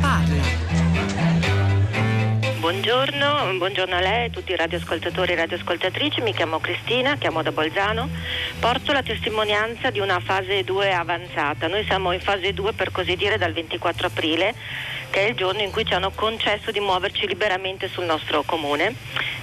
[0.00, 0.42] parla.
[2.58, 7.52] Buongiorno, buongiorno a lei, a tutti i radioascoltatori e radioascoltatrici, mi chiamo Cristina, chiamo da
[7.52, 8.08] Bolzano,
[8.60, 11.66] porto la testimonianza di una fase 2 avanzata.
[11.66, 14.54] Noi siamo in fase 2 per così dire dal 24 aprile,
[15.08, 18.94] che è il giorno in cui ci hanno concesso di muoverci liberamente sul nostro comune,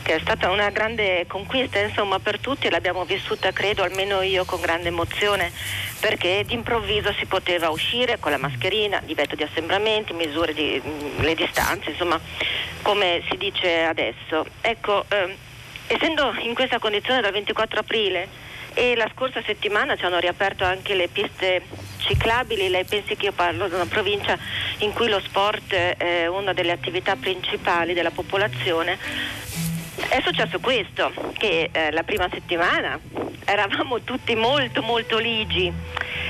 [0.03, 4.45] che è stata una grande conquista insomma per tutti e l'abbiamo vissuta credo almeno io
[4.45, 5.51] con grande emozione
[5.99, 10.79] perché d'improvviso si poteva uscire con la mascherina, divieto di assembramenti, misure di
[11.17, 12.19] le distanze, insomma
[12.83, 14.45] come si dice adesso.
[14.61, 15.33] Ecco, ehm,
[15.87, 18.45] essendo in questa condizione dal 24 aprile
[18.77, 21.63] e la scorsa settimana ci hanno riaperto anche le piste
[21.97, 24.37] ciclabili, lei pensi che io parlo di una provincia
[24.79, 28.99] in cui lo sport è una delle attività principali della popolazione,
[30.09, 32.99] è successo questo, che eh, la prima settimana
[33.45, 35.73] eravamo tutti molto molto ligi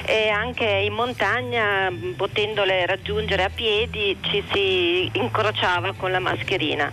[0.05, 6.89] e anche in montagna potendole raggiungere a piedi ci si incrociava con la mascherina.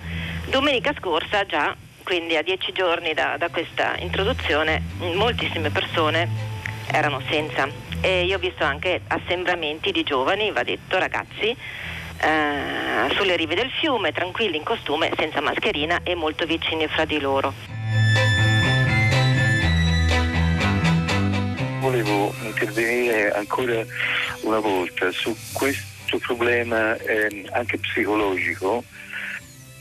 [0.46, 4.82] Domenica scorsa già, quindi a dieci giorni da, da questa introduzione,
[5.14, 6.28] moltissime persone
[6.92, 7.68] erano senza
[8.00, 11.56] e io ho visto anche assembramenti di giovani, va detto ragazzi,
[12.20, 17.18] eh, sulle rive del fiume, tranquilli in costume, senza mascherina e molto vicini fra di
[17.18, 17.52] loro.
[21.80, 23.82] Volevo intervenire ancora
[24.42, 28.84] una volta su questo problema eh, anche psicologico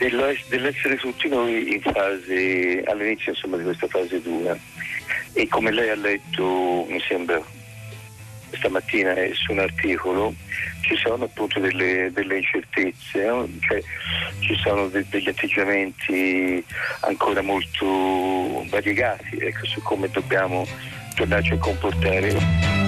[0.09, 4.59] dell'essere tutti noi in fase, all'inizio insomma, di questa fase 2
[5.33, 7.41] e come lei ha letto mi sembra
[8.51, 10.33] stamattina su un articolo
[10.81, 13.47] ci sono appunto delle, delle incertezze, no?
[13.61, 13.81] cioè,
[14.39, 16.63] ci sono de, degli atteggiamenti
[17.01, 20.67] ancora molto variegati ecco, su come dobbiamo
[21.15, 22.82] tornarci a comportare.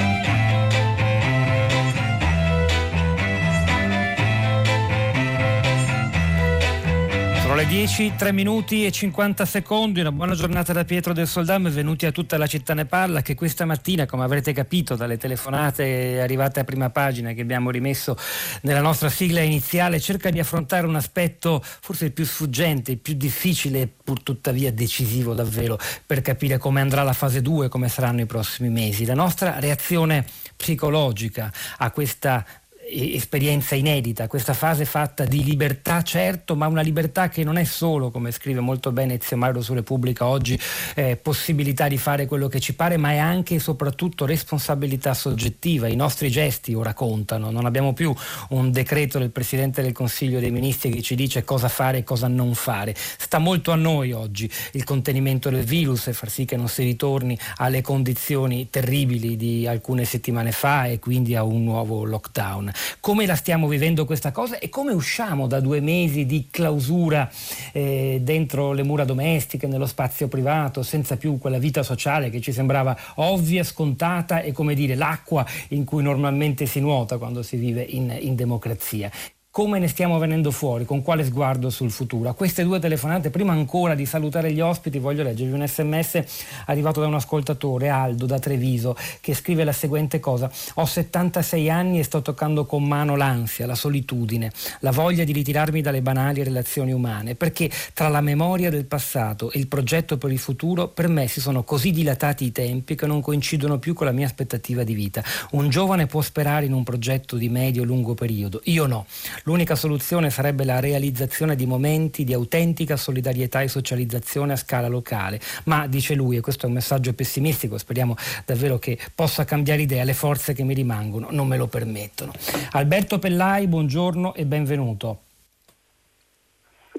[7.55, 10.01] Le 10, 3 minuti e 50 secondi.
[10.01, 11.69] Una buona giornata da Pietro del Soldam.
[11.69, 13.21] Venuti a tutta la città ne parla.
[13.21, 18.17] Che questa mattina, come avrete capito dalle telefonate arrivate a prima pagina che abbiamo rimesso
[18.63, 23.13] nella nostra sigla iniziale, cerca di affrontare un aspetto forse il più sfuggente, il più
[23.13, 28.19] difficile, pur tuttavia decisivo davvero per capire come andrà la fase 2 e come saranno
[28.19, 29.05] i prossimi mesi.
[29.05, 30.25] La nostra reazione
[30.57, 32.45] psicologica a questa
[32.87, 38.11] esperienza inedita, questa fase fatta di libertà certo, ma una libertà che non è solo,
[38.11, 40.59] come scrive molto bene Ezio Mauro su Repubblica oggi,
[40.93, 45.87] eh, possibilità di fare quello che ci pare, ma è anche e soprattutto responsabilità soggettiva.
[45.87, 48.13] I nostri gesti ora contano, non abbiamo più
[48.49, 52.27] un decreto del Presidente del Consiglio dei Ministri che ci dice cosa fare e cosa
[52.27, 52.93] non fare.
[52.95, 56.83] Sta molto a noi oggi il contenimento del virus e far sì che non si
[56.83, 63.25] ritorni alle condizioni terribili di alcune settimane fa e quindi a un nuovo lockdown come
[63.25, 67.29] la stiamo vivendo questa cosa e come usciamo da due mesi di clausura
[67.71, 72.51] eh, dentro le mura domestiche, nello spazio privato, senza più quella vita sociale che ci
[72.51, 77.81] sembrava ovvia, scontata e come dire l'acqua in cui normalmente si nuota quando si vive
[77.81, 79.11] in, in democrazia
[79.55, 82.27] come ne stiamo venendo fuori, con quale sguardo sul futuro.
[82.27, 86.23] A queste due telefonate, prima ancora di salutare gli ospiti, voglio leggervi un sms
[86.65, 90.51] arrivato da un ascoltatore, Aldo da Treviso, che scrive la seguente cosa.
[90.73, 94.51] Ho 76 anni e sto toccando con mano l'ansia, la solitudine,
[94.81, 99.59] la voglia di ritirarmi dalle banali relazioni umane, perché tra la memoria del passato e
[99.59, 103.21] il progetto per il futuro, per me si sono così dilatati i tempi che non
[103.21, 105.23] coincidono più con la mia aspettativa di vita.
[105.51, 109.05] Un giovane può sperare in un progetto di medio-lungo periodo, io no.
[109.47, 115.39] L'unica soluzione sarebbe la realizzazione di momenti di autentica solidarietà e socializzazione a scala locale.
[115.65, 120.03] Ma, dice lui, e questo è un messaggio pessimistico, speriamo davvero che possa cambiare idea,
[120.03, 122.31] le forze che mi rimangono non me lo permettono.
[122.71, 125.24] Alberto Pellai, buongiorno e benvenuto.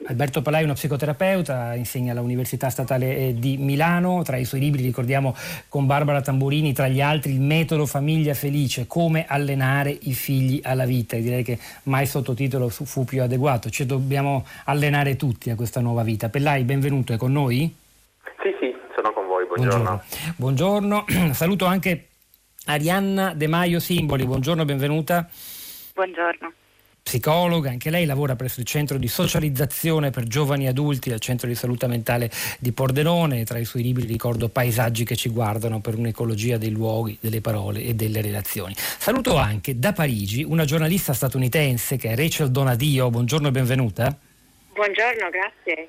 [0.08, 4.82] Alberto Palai è uno psicoterapeuta, insegna all'Università Statale eh, di Milano, tra i suoi libri
[4.82, 5.34] ricordiamo
[5.68, 10.84] con Barbara Tamburini, tra gli altri il metodo famiglia felice, come allenare i figli alla
[10.84, 15.80] vita e direi che mai sottotitolo fu più adeguato, ci dobbiamo allenare tutti a questa
[15.80, 16.28] nuova vita.
[16.28, 17.74] Pellai, benvenuto, è con noi?
[18.42, 20.02] Sì, sì, sono con voi, buongiorno.
[20.36, 21.32] Buongiorno, buongiorno.
[21.34, 22.08] saluto anche
[22.66, 25.28] Arianna De Maio Simboli, buongiorno, benvenuta.
[25.94, 26.52] Buongiorno
[27.06, 31.54] psicologa, anche lei lavora presso il centro di socializzazione per giovani adulti al centro di
[31.54, 36.56] salute mentale di Pordenone, tra i suoi libri ricordo Paesaggi che ci guardano per un'ecologia
[36.56, 38.74] dei luoghi, delle parole e delle relazioni.
[38.76, 44.18] Saluto anche da Parigi una giornalista statunitense che è Rachel Donadio, buongiorno e benvenuta.
[44.74, 45.88] Buongiorno, grazie.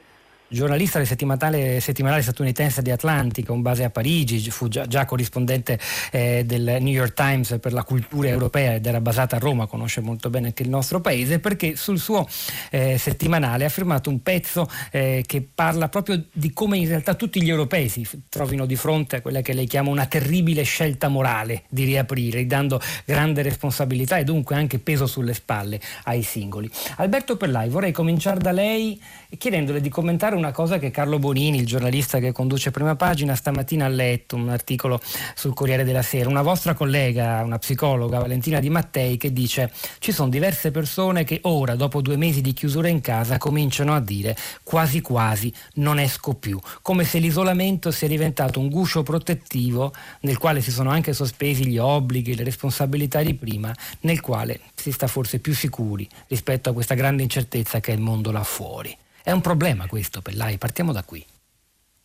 [0.50, 5.80] Giornalista del settimanale, settimanale, statunitense di Atlantic, con base a Parigi, fu già, già corrispondente
[6.12, 10.02] eh, del New York Times per la cultura europea ed era basata a Roma, conosce
[10.02, 12.28] molto bene anche il nostro paese, perché sul suo
[12.70, 17.42] eh, settimanale ha firmato un pezzo eh, che parla proprio di come in realtà tutti
[17.42, 21.64] gli europei si trovino di fronte a quella che lei chiama una terribile scelta morale
[21.70, 26.70] di riaprire, dando grande responsabilità e dunque anche peso sulle spalle ai singoli.
[26.98, 29.02] Alberto Pellai, vorrei cominciare da lei
[29.38, 33.86] chiedendole di commentare una cosa che Carlo Bonini, il giornalista che conduce prima pagina, stamattina
[33.86, 35.00] ha letto, un articolo
[35.36, 36.30] sul Corriere della Sera.
[36.30, 41.40] Una vostra collega, una psicologa, Valentina Di Mattei, che dice ci sono diverse persone che
[41.44, 46.36] ora, dopo due mesi di chiusura in casa, cominciano a dire quasi quasi non esco
[46.36, 51.66] più, come se l'isolamento sia diventato un guscio protettivo nel quale si sono anche sospesi
[51.66, 56.74] gli obblighi, le responsabilità di prima, nel quale si sta forse più sicuri rispetto a
[56.74, 58.96] questa grande incertezza che è il mondo là fuori.
[59.28, 61.22] È un problema questo per lei, partiamo da qui.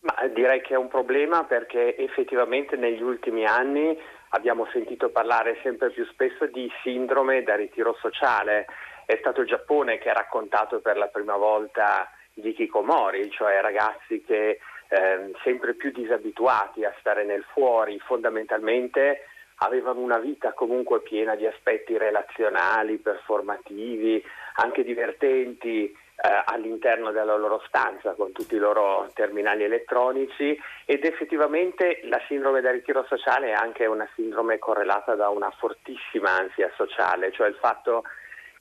[0.01, 3.97] Ma direi che è un problema perché effettivamente negli ultimi anni
[4.31, 8.65] abbiamo sentito parlare sempre più spesso di sindrome da ritiro sociale.
[9.05, 14.21] È stato il Giappone che ha raccontato per la prima volta di Kikomori, cioè ragazzi
[14.25, 14.59] che
[14.89, 19.27] eh, sempre più disabituati a stare nel fuori, fondamentalmente
[19.59, 24.21] avevano una vita comunque piena di aspetti relazionali, performativi,
[24.55, 26.01] anche divertenti,
[26.45, 32.71] all'interno della loro stanza con tutti i loro terminali elettronici ed effettivamente la sindrome da
[32.71, 38.03] ritiro sociale è anche una sindrome correlata da una fortissima ansia sociale, cioè il fatto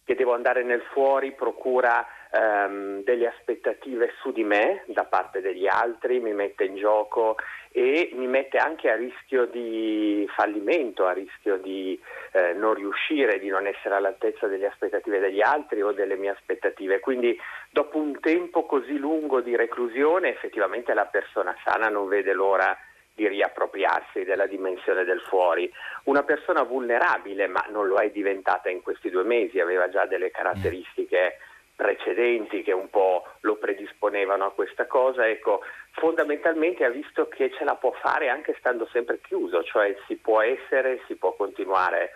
[0.04, 5.66] che devo andare nel fuori procura ehm, delle aspettative su di me da parte degli
[5.66, 7.36] altri, mi mette in gioco
[7.70, 11.98] e mi mette anche a rischio di fallimento, a rischio di
[12.32, 17.00] eh, non riuscire, di non essere all'altezza delle aspettative degli altri o delle mie aspettative.
[17.00, 17.38] Quindi
[17.70, 22.76] dopo un tempo così lungo di reclusione effettivamente la persona sana non vede l'ora
[23.14, 25.70] di riappropriarsi della dimensione del fuori.
[26.04, 30.30] Una persona vulnerabile, ma non lo è diventata in questi due mesi, aveva già delle
[30.30, 31.36] caratteristiche
[31.82, 37.64] precedenti che un po' lo predisponevano a questa cosa, ecco, fondamentalmente ha visto che ce
[37.64, 42.12] la può fare anche stando sempre chiuso, cioè si può essere, si può continuare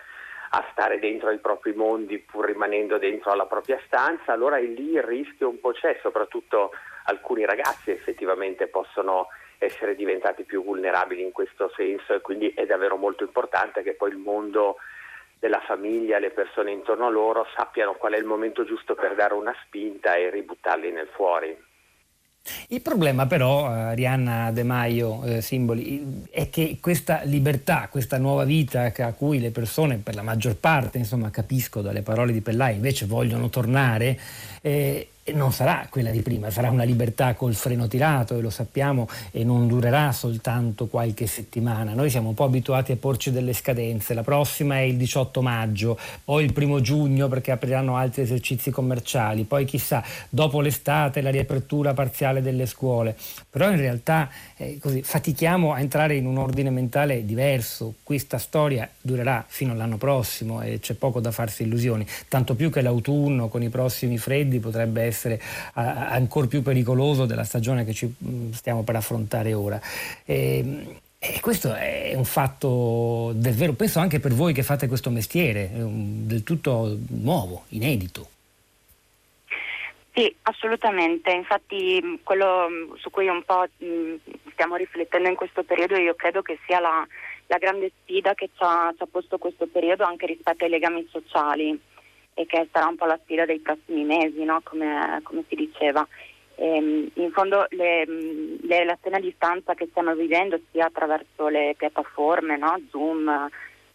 [0.51, 5.03] a stare dentro ai propri mondi pur rimanendo dentro alla propria stanza, allora lì il
[5.03, 6.71] rischio un po' c'è, soprattutto
[7.07, 9.27] alcuni ragazzi effettivamente possono
[9.57, 14.11] essere diventati più vulnerabili in questo senso e quindi è davvero molto importante che poi
[14.11, 14.77] il mondo
[15.39, 19.33] della famiglia, le persone intorno a loro sappiano qual è il momento giusto per dare
[19.33, 21.65] una spinta e ributtarli nel fuori.
[22.69, 28.45] Il problema però, eh, Arianna De Maio, eh, Simboli, è che questa libertà, questa nuova
[28.45, 32.75] vita a cui le persone per la maggior parte, insomma, capisco dalle parole di Pellai,
[32.75, 34.17] invece vogliono tornare,
[34.61, 39.07] eh, non sarà quella di prima, sarà una libertà col freno tirato e lo sappiamo
[39.31, 41.93] e non durerà soltanto qualche settimana.
[41.93, 45.97] Noi siamo un po' abituati a porci delle scadenze, la prossima è il 18 maggio,
[46.23, 51.93] poi il primo giugno perché apriranno altri esercizi commerciali, poi chissà, dopo l'estate la riapertura
[51.93, 53.15] parziale delle scuole,
[53.49, 58.89] però in realtà eh, così, fatichiamo a entrare in un ordine mentale diverso, questa storia
[59.01, 63.61] durerà fino all'anno prossimo e c'è poco da farsi illusioni, tanto più che l'autunno con
[63.61, 65.41] i prossimi freddi potrebbe essere essere
[65.73, 69.81] ancora più pericoloso della stagione che ci mm, stiamo per affrontare ora.
[70.23, 75.09] E, e questo è un fatto del vero, penso anche per voi che fate questo
[75.09, 78.29] mestiere, del tutto nuovo, inedito.
[80.13, 81.31] Sì, assolutamente.
[81.31, 83.65] Infatti mm, quello mm, su cui un po'
[84.51, 87.05] stiamo riflettendo in questo periodo io credo che sia la,
[87.45, 91.07] la grande sfida che ci ha, ci ha, posto questo periodo anche rispetto ai legami
[91.11, 91.79] sociali
[92.37, 94.61] e che sarà un po' la sfida dei prossimi mesi, no?
[94.63, 96.07] come, come, si diceva.
[96.53, 101.73] E, ehm, in fondo le, le, relazioni a distanza che stiamo vivendo sia attraverso le
[101.75, 102.79] piattaforme, no?
[102.91, 103.49] Zoom,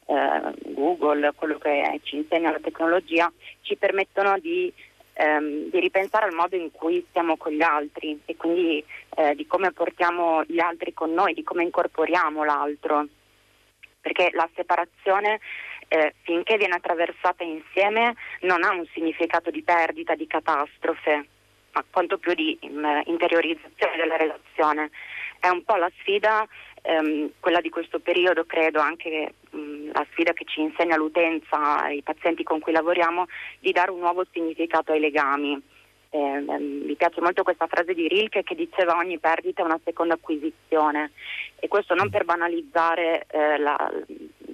[0.07, 0.41] eh,
[0.75, 4.73] Google, quello che ci insegna la tecnologia, ci permettono di,
[5.13, 8.85] ehm, di, ripensare al modo in cui stiamo con gli altri e quindi
[9.15, 13.07] eh, di come portiamo gli altri con noi, di come incorporiamo l'altro.
[14.01, 15.39] Perché la separazione
[15.93, 21.27] eh, finché viene attraversata insieme non ha un significato di perdita, di catastrofe,
[21.73, 24.91] ma quanto più di um, interiorizzazione della relazione.
[25.39, 26.49] È un po' la sfida,
[26.81, 32.01] ehm, quella di questo periodo, credo anche um, la sfida che ci insegna l'utenza, i
[32.01, 33.27] pazienti con cui lavoriamo,
[33.59, 35.61] di dare un nuovo significato ai legami.
[36.09, 40.13] Eh, mi piace molto questa frase di Rilke che diceva ogni perdita è una seconda
[40.13, 41.13] acquisizione
[41.59, 43.91] e questo non per banalizzare eh, la,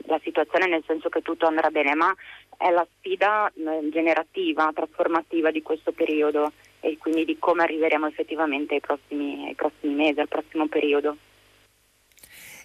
[0.08, 2.14] la situazione nel senso che tutto andrà bene, ma
[2.56, 8.74] è la sfida eh, generativa, trasformativa di questo periodo e quindi di come arriveremo effettivamente
[8.74, 11.16] ai prossimi, ai prossimi mesi, al prossimo periodo.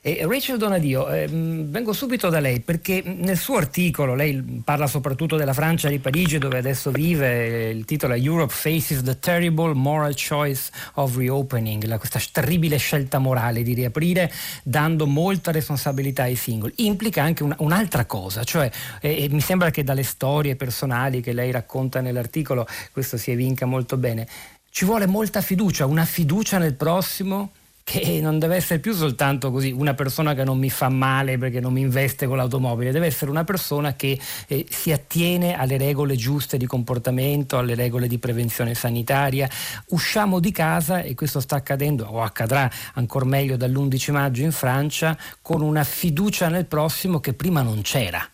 [0.06, 5.38] E Rachel Donadio, eh, vengo subito da lei perché nel suo articolo lei parla soprattutto
[5.38, 10.14] della Francia di Parigi dove adesso vive, il titolo è Europe Faces the Terrible Moral
[10.14, 14.30] Choice of Reopening, la, questa terribile scelta morale di riaprire
[14.62, 16.74] dando molta responsabilità ai singoli.
[16.80, 18.70] Implica anche un, un'altra cosa, cioè
[19.00, 23.96] eh, mi sembra che dalle storie personali che lei racconta nell'articolo questo si evinca molto
[23.96, 24.28] bene.
[24.70, 27.52] Ci vuole molta fiducia, una fiducia nel prossimo
[27.84, 31.60] che non deve essere più soltanto così una persona che non mi fa male perché
[31.60, 36.16] non mi investe con l'automobile, deve essere una persona che eh, si attiene alle regole
[36.16, 39.50] giuste di comportamento, alle regole di prevenzione sanitaria.
[39.90, 45.18] Usciamo di casa e questo sta accadendo o accadrà ancora meglio dall'11 maggio in Francia
[45.42, 48.28] con una fiducia nel prossimo che prima non c'era.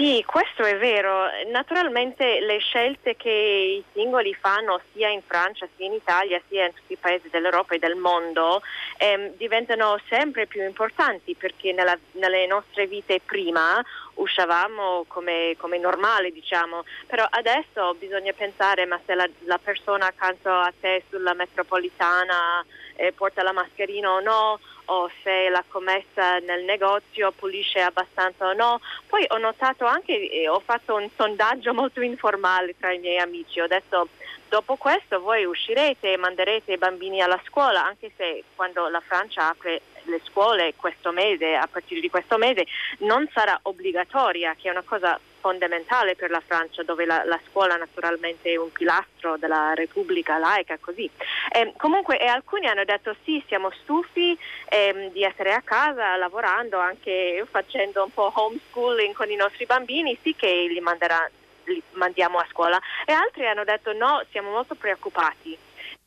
[0.00, 1.26] Sì, questo è vero.
[1.48, 6.72] Naturalmente le scelte che i singoli fanno sia in Francia, sia in Italia, sia in
[6.72, 8.62] tutti i paesi dell'Europa e del mondo
[8.96, 16.30] ehm, diventano sempre più importanti perché nella, nelle nostre vite prima uscivamo come, come, normale,
[16.30, 22.64] diciamo, però adesso bisogna pensare ma se la, la persona accanto a te sulla metropolitana
[22.96, 28.52] eh, porta la mascherina o no, o se la commessa nel negozio pulisce abbastanza o
[28.52, 28.80] no.
[29.06, 33.60] Poi ho notato anche, eh, ho fatto un sondaggio molto informale tra i miei amici,
[33.60, 34.08] ho detto
[34.48, 39.48] dopo questo voi uscirete e manderete i bambini alla scuola, anche se quando la Francia
[39.48, 42.66] apre le scuole questo mese, a partire di questo mese,
[42.98, 47.76] non sarà obbligatoria, che è una cosa fondamentale per la Francia, dove la, la scuola
[47.76, 51.10] naturalmente è un pilastro della Repubblica laica, così.
[51.50, 56.78] Eh, comunque e alcuni hanno detto sì, siamo stufi eh, di essere a casa lavorando,
[56.78, 61.28] anche facendo un po' homeschooling con i nostri bambini, sì che li, manderà,
[61.64, 62.80] li mandiamo a scuola.
[63.04, 65.56] E altri hanno detto no, siamo molto preoccupati.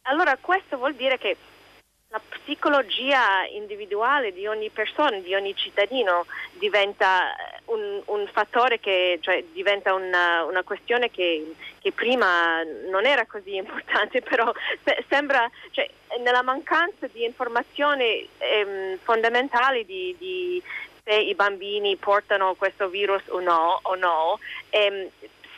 [0.03, 1.37] Allora questo vuol dire che
[2.13, 6.27] la psicologia individuale di ogni persona, di ogni cittadino
[6.59, 7.33] diventa
[7.65, 13.55] un, un fattore che cioè, diventa una, una questione che, che, prima non era così
[13.57, 14.53] importante, però
[14.83, 15.89] se, sembra cioè,
[16.19, 20.61] nella mancanza di informazioni ehm, fondamentali di, di,
[21.03, 24.37] se i bambini portano questo virus o no, o no
[24.69, 25.09] ehm,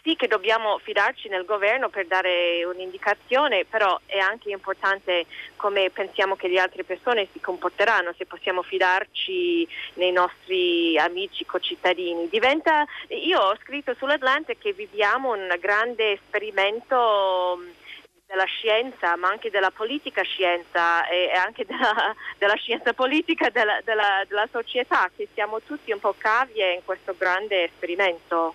[0.06, 6.36] sì che dobbiamo fidarci nel governo per dare un'indicazione, però è anche importante come pensiamo
[6.36, 12.30] che le altre persone si comporteranno, se possiamo fidarci nei nostri amici concittadini.
[12.30, 17.60] Diventa, io ho scritto sull'Atlante che viviamo un grande esperimento
[18.28, 24.24] della scienza, ma anche della politica scienza e anche della, della scienza politica della, della,
[24.28, 28.54] della società, che siamo tutti un po' cavie in questo grande esperimento.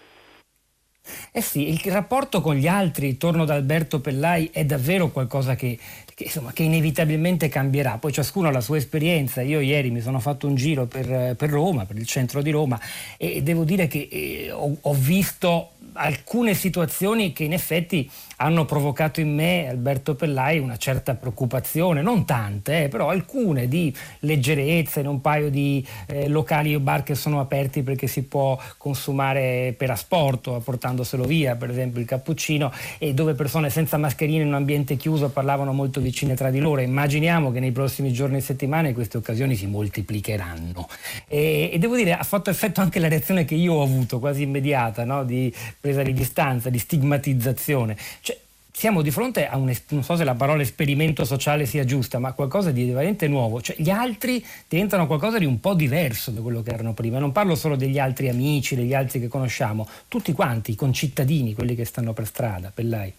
[1.32, 5.78] Eh sì, il rapporto con gli altri, torno da Alberto Pellai, è davvero qualcosa che,
[6.14, 7.98] che, insomma, che, inevitabilmente cambierà.
[7.98, 9.40] Poi ciascuno ha la sua esperienza.
[9.40, 12.78] Io ieri mi sono fatto un giro per, per Roma, per il centro di Roma,
[13.16, 19.20] e devo dire che eh, ho, ho visto alcune situazioni che in effetti hanno provocato
[19.20, 25.06] in me, Alberto Pellai, una certa preoccupazione, non tante, eh, però alcune di leggerezza in
[25.06, 29.90] un paio di eh, locali o bar che sono aperti perché si può consumare per
[29.90, 34.96] asporto, portandoselo via, per esempio il cappuccino, e dove persone senza mascherine in un ambiente
[34.96, 36.80] chiuso parlavano molto vicine tra di loro.
[36.80, 40.88] Immaginiamo che nei prossimi giorni e settimane queste occasioni si moltiplicheranno.
[41.28, 44.42] E, e devo dire, ha fatto effetto anche la reazione che io ho avuto, quasi
[44.42, 45.24] immediata, no?
[45.24, 47.96] di presa di distanza, di stigmatizzazione.
[48.20, 48.38] Cioè,
[48.72, 52.32] siamo di fronte a un, non so se la parola esperimento sociale sia giusta, ma
[52.32, 53.60] qualcosa di veramente nuovo.
[53.60, 57.18] Cioè, gli altri diventano qualcosa di un po' diverso da quello che erano prima.
[57.18, 61.74] Non parlo solo degli altri amici, degli altri che conosciamo, tutti quanti, i concittadini, quelli
[61.74, 63.12] che stanno per strada, Pellai.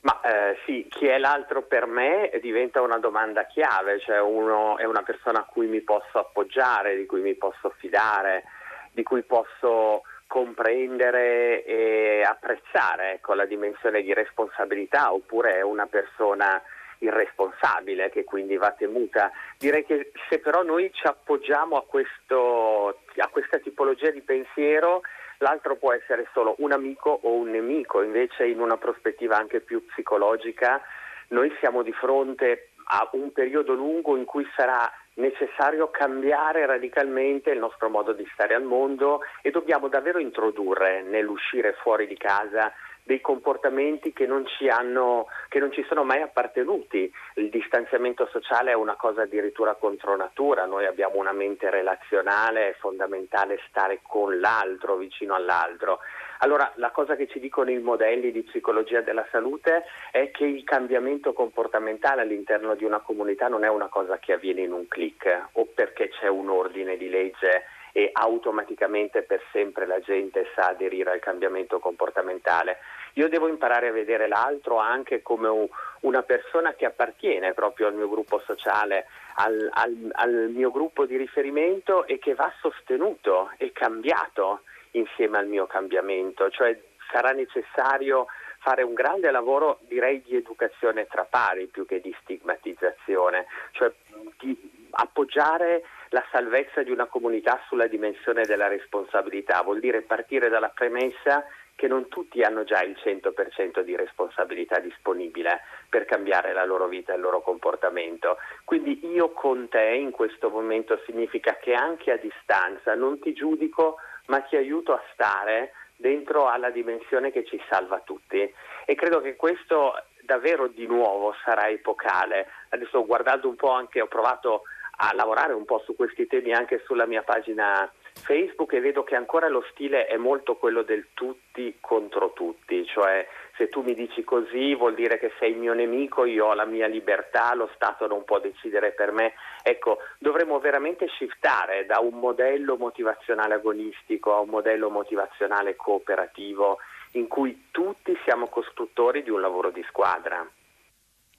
[0.00, 4.84] Ma eh, sì, chi è l'altro per me diventa una domanda chiave, cioè uno è
[4.84, 8.42] una persona a cui mi posso appoggiare, di cui mi posso fidare,
[8.90, 10.02] di cui posso
[10.32, 16.58] comprendere e apprezzare ecco, la dimensione di responsabilità oppure è una persona
[17.00, 19.30] irresponsabile che quindi va temuta.
[19.58, 25.02] Direi che se però noi ci appoggiamo a, questo, a questa tipologia di pensiero,
[25.36, 29.84] l'altro può essere solo un amico o un nemico, invece in una prospettiva anche più
[29.84, 30.80] psicologica
[31.28, 37.58] noi siamo di fronte a un periodo lungo in cui sarà necessario cambiare radicalmente il
[37.58, 42.72] nostro modo di stare al mondo e dobbiamo davvero introdurre nell'uscire fuori di casa
[43.04, 47.12] dei comportamenti che non, ci hanno, che non ci sono mai appartenuti.
[47.34, 52.76] Il distanziamento sociale è una cosa addirittura contro natura, noi abbiamo una mente relazionale, è
[52.78, 55.98] fondamentale stare con l'altro, vicino all'altro.
[56.42, 60.64] Allora, la cosa che ci dicono i modelli di psicologia della salute è che il
[60.64, 65.50] cambiamento comportamentale all'interno di una comunità non è una cosa che avviene in un clic
[65.52, 71.12] o perché c'è un ordine di legge e automaticamente per sempre la gente sa aderire
[71.12, 72.78] al cambiamento comportamentale.
[73.14, 75.68] Io devo imparare a vedere l'altro anche come un,
[76.00, 79.06] una persona che appartiene proprio al mio gruppo sociale,
[79.36, 85.46] al, al, al mio gruppo di riferimento e che va sostenuto e cambiato insieme al
[85.46, 86.78] mio cambiamento, cioè
[87.10, 88.26] sarà necessario
[88.58, 93.92] fare un grande lavoro direi di educazione tra pari più che di stigmatizzazione, cioè
[94.38, 94.56] di
[94.92, 101.44] appoggiare la salvezza di una comunità sulla dimensione della responsabilità, vuol dire partire dalla premessa
[101.74, 107.12] che non tutti hanno già il 100% di responsabilità disponibile per cambiare la loro vita
[107.12, 108.36] e il loro comportamento.
[108.64, 113.96] Quindi io con te in questo momento significa che anche a distanza non ti giudico
[114.26, 118.52] ma ti aiuto a stare dentro alla dimensione che ci salva tutti.
[118.84, 122.48] E credo che questo davvero di nuovo sarà epocale.
[122.70, 124.62] Adesso guardando un po' anche, ho provato
[124.96, 129.16] a lavorare un po' su questi temi anche sulla mia pagina Facebook e vedo che
[129.16, 133.26] ancora lo stile è molto quello del tutti contro tutti, cioè
[133.56, 136.64] se tu mi dici così vuol dire che sei il mio nemico, io ho la
[136.64, 139.34] mia libertà, lo Stato non può decidere per me.
[139.62, 146.78] Ecco, dovremmo veramente shiftare da un modello motivazionale agonistico a un modello motivazionale cooperativo
[147.12, 150.46] in cui tutti siamo costruttori di un lavoro di squadra.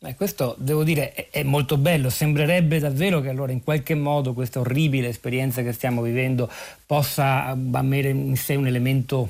[0.03, 4.33] Beh, questo devo dire è, è, molto bello, sembrerebbe davvero che allora in qualche modo
[4.33, 6.51] questa orribile esperienza che stiamo vivendo
[6.86, 9.29] possa avere in sé un elemento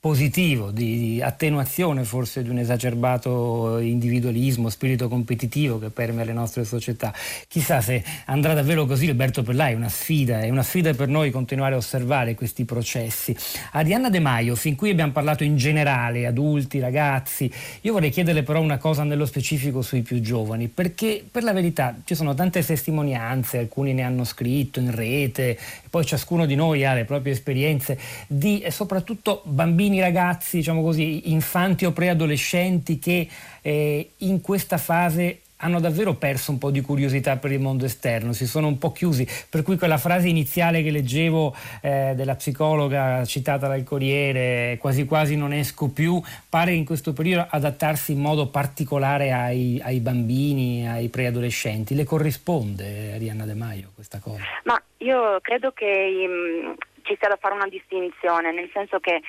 [0.00, 7.12] positivo, di attenuazione forse di un esacerbato individualismo, spirito competitivo che permea le nostre società.
[7.46, 11.30] Chissà se andrà davvero così, Alberto Pellai, è una sfida, è una sfida per noi
[11.30, 13.36] continuare a osservare questi processi.
[13.72, 17.52] Arianna De Maio, fin qui abbiamo parlato in generale, adulti, ragazzi,
[17.82, 21.94] io vorrei chiederle però una cosa nello specifico sui più giovani, perché per la verità
[22.04, 25.58] ci sono tante testimonianze, alcuni ne hanno scritto in rete,
[25.90, 27.98] poi ciascuno di noi ha le proprie esperienze,
[28.28, 33.28] di soprattutto bambini bambini, ragazzi, diciamo così, infanti o preadolescenti che
[33.60, 38.32] eh, in questa fase hanno davvero perso un po' di curiosità per il mondo esterno,
[38.32, 43.24] si sono un po' chiusi, per cui quella frase iniziale che leggevo eh, della psicologa
[43.24, 48.48] citata dal Corriere, quasi quasi non esco più, pare in questo periodo adattarsi in modo
[48.48, 51.94] particolare ai, ai bambini, ai preadolescenti.
[51.94, 54.42] Le corrisponde, Arianna De Maio, questa cosa?
[54.64, 55.86] Ma io credo che
[56.28, 56.74] um,
[57.10, 59.22] ci sia da fare una distinzione, nel senso che eh,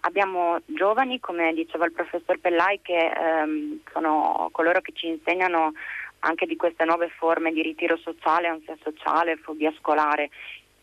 [0.00, 5.72] abbiamo giovani, come diceva il professor Pellai, che ehm, sono coloro che ci insegnano
[6.20, 10.30] anche di queste nuove forme di ritiro sociale, ansia sociale, fobia scolare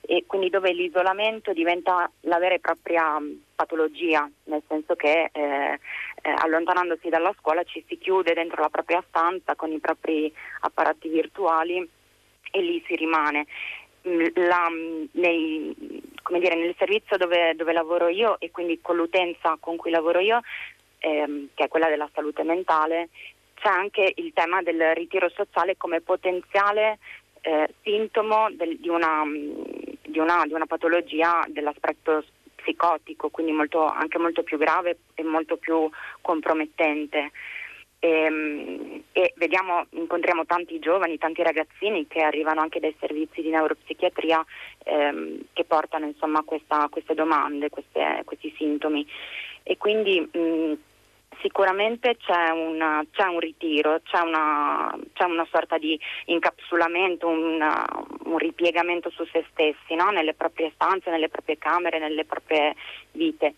[0.05, 3.21] e quindi dove l'isolamento diventa la vera e propria
[3.55, 5.79] patologia, nel senso che eh,
[6.21, 11.07] eh, allontanandosi dalla scuola ci si chiude dentro la propria stanza con i propri apparati
[11.07, 11.87] virtuali
[12.51, 13.45] e lì si rimane.
[14.33, 15.05] La, mm,
[16.29, 20.19] nei, dire, nel servizio dove, dove, lavoro io e quindi con l'utenza con cui lavoro
[20.19, 20.41] io,
[20.99, 23.09] ehm, che è quella della salute mentale,
[23.55, 26.99] c'è anche il tema del ritiro sociale come potenziale
[27.41, 32.23] eh, sintomo del, di, una, di, una, di, una, patologia dell'aspetto
[32.55, 35.89] psicotico, quindi molto, anche molto più grave e molto più
[36.21, 37.31] compromettente.
[38.03, 43.49] E, ehm, e, vediamo, incontriamo tanti giovani, tanti ragazzini che arrivano anche dai servizi di
[43.49, 44.43] neuropsichiatria
[44.83, 49.07] ehm, che portano insomma, questa, queste domande, queste, questi sintomi.
[49.63, 50.73] E quindi mh,
[51.39, 57.85] sicuramente c'è, una, c'è, un ritiro, c'è una, c'è una, sorta di incapsulamento, una,
[58.25, 60.09] un ripiegamento su se stessi, no?
[60.09, 62.75] nelle proprie stanze, nelle proprie camere, nelle proprie
[63.13, 63.55] vite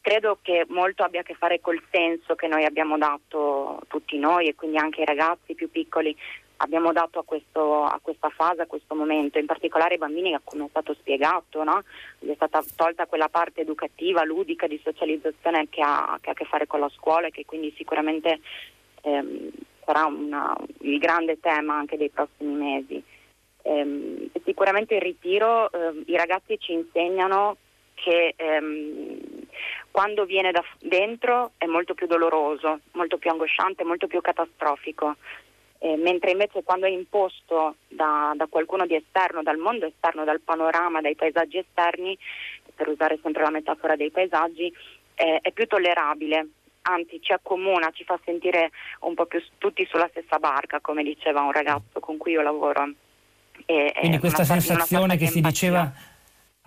[0.00, 4.48] credo che molto abbia a che fare col senso che noi abbiamo dato tutti noi
[4.48, 6.16] e quindi anche i ragazzi più piccoli
[6.58, 10.66] abbiamo dato a, questo, a questa fase, a questo momento, in particolare ai bambini come
[10.66, 11.82] è stato spiegato, no?
[12.18, 16.34] gli è stata tolta quella parte educativa, ludica, di socializzazione che ha, che ha a
[16.36, 18.40] che fare con la scuola e che quindi sicuramente
[19.02, 19.50] ehm,
[19.84, 23.02] sarà una, il grande tema anche dei prossimi mesi.
[23.62, 27.56] Ehm, sicuramente il ritiro, eh, i ragazzi ci insegnano
[28.02, 29.18] che ehm,
[29.90, 35.16] quando viene da dentro è molto più doloroso, molto più angosciante, molto più catastrofico,
[35.78, 40.40] eh, mentre invece quando è imposto da, da, qualcuno di esterno, dal mondo esterno, dal
[40.40, 42.16] panorama, dai paesaggi esterni,
[42.74, 44.72] per usare sempre la metafora dei paesaggi,
[45.14, 46.48] eh, è più tollerabile
[46.82, 51.42] anzi ci accomuna, ci fa sentire un po' più tutti sulla stessa barca, come diceva
[51.42, 52.90] un ragazzo con cui io lavoro.
[53.66, 55.92] E, Quindi questa sensazione che si diceva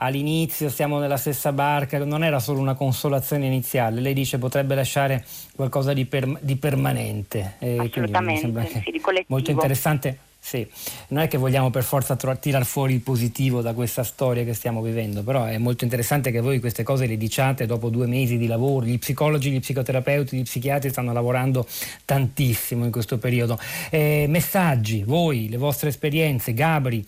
[0.01, 5.25] all'inizio siamo nella stessa barca, non era solo una consolazione iniziale, lei dice potrebbe lasciare
[5.55, 7.55] qualcosa di, per, di permanente.
[7.59, 10.67] Assolutamente, sì, di molto interessante sì,
[11.09, 14.81] non è che vogliamo per forza tirare fuori il positivo da questa storia che stiamo
[14.81, 18.47] vivendo, però è molto interessante che voi queste cose le diciate dopo due mesi di
[18.47, 18.87] lavoro.
[18.87, 21.67] Gli psicologi, gli psicoterapeuti, gli psichiatri stanno lavorando
[22.05, 23.57] tantissimo in questo periodo.
[23.91, 27.05] Eh, messaggi, voi, le vostre esperienze, Gabri,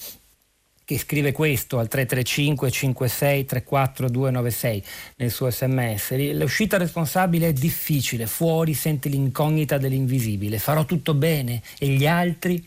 [0.94, 4.84] che scrive questo al 335 56 34 296
[5.18, 6.34] nel suo sms.
[6.36, 10.60] L'uscita responsabile è difficile, fuori senti l'incognita dell'invisibile.
[10.60, 12.64] Farò tutto bene e gli altri?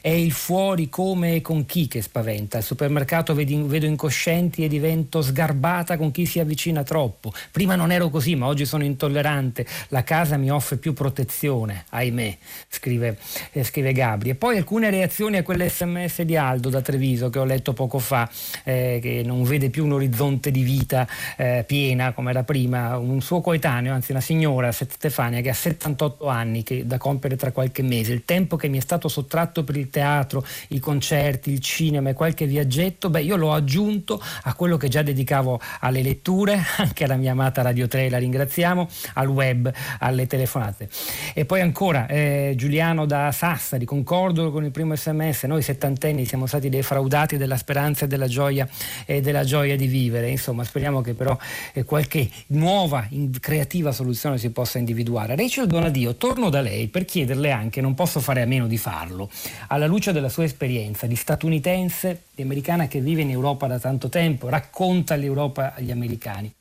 [0.00, 2.58] È il fuori come e con chi che spaventa.
[2.58, 7.32] Al supermercato vedo incoscienti e divento sgarbata con chi si avvicina troppo.
[7.50, 9.66] Prima non ero così, ma oggi sono intollerante.
[9.88, 12.36] La casa mi offre più protezione, ahimè,
[12.68, 13.18] scrive,
[13.52, 14.30] eh, scrive Gabri.
[14.30, 18.28] E poi alcune reazioni a quell'SMS di Aldo da Treviso che ho letto poco fa,
[18.64, 22.96] eh, che non vede più un orizzonte di vita eh, piena come era prima.
[22.98, 27.52] Un suo coetaneo, anzi una signora, Stefania, che ha 78 anni, che da compiere tra
[27.52, 28.12] qualche mese.
[28.12, 32.14] Il tempo che mi è stato sottratto per il teatro, i concerti, il cinema e
[32.14, 37.16] qualche viaggetto, beh io l'ho aggiunto a quello che già dedicavo alle letture, anche alla
[37.16, 40.88] mia amata Radio 3, la ringraziamo, al web, alle telefonate.
[41.34, 46.46] E poi ancora eh, Giuliano da Sassari, concordo con il primo sms, noi settantenni siamo
[46.46, 48.66] stati defraudati della speranza e della gioia,
[49.04, 51.36] e della gioia di vivere, insomma speriamo che però
[51.74, 53.06] eh, qualche nuova,
[53.38, 55.36] creativa soluzione si possa individuare.
[55.36, 59.28] Rachel Donadio, torno da lei per chiederle anche, non posso fare a meno di farlo,
[59.68, 64.08] alla luce della sua esperienza di statunitense, di americana che vive in Europa da tanto
[64.08, 66.52] tempo, racconta l'Europa agli americani.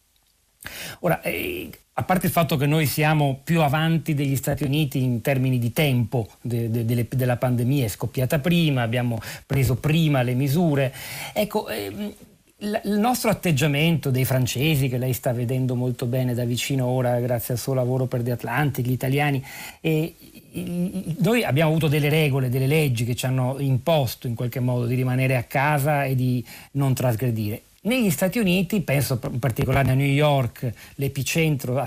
[1.00, 5.22] Ora, eh, a parte il fatto che noi siamo più avanti degli Stati Uniti in
[5.22, 10.34] termini di tempo de, de, de, della pandemia, è scoppiata prima, abbiamo preso prima le
[10.34, 10.94] misure,
[11.34, 12.14] ecco, eh,
[12.60, 17.54] il nostro atteggiamento dei francesi, che lei sta vedendo molto bene da vicino ora grazie
[17.54, 19.44] al suo lavoro per The Atlantic, gli italiani,
[19.80, 20.16] e
[21.20, 24.96] noi abbiamo avuto delle regole, delle leggi che ci hanno imposto in qualche modo di
[24.96, 27.62] rimanere a casa e di non trasgredire.
[27.82, 31.82] Negli Stati Uniti, penso in particolare a New York, l'epicentro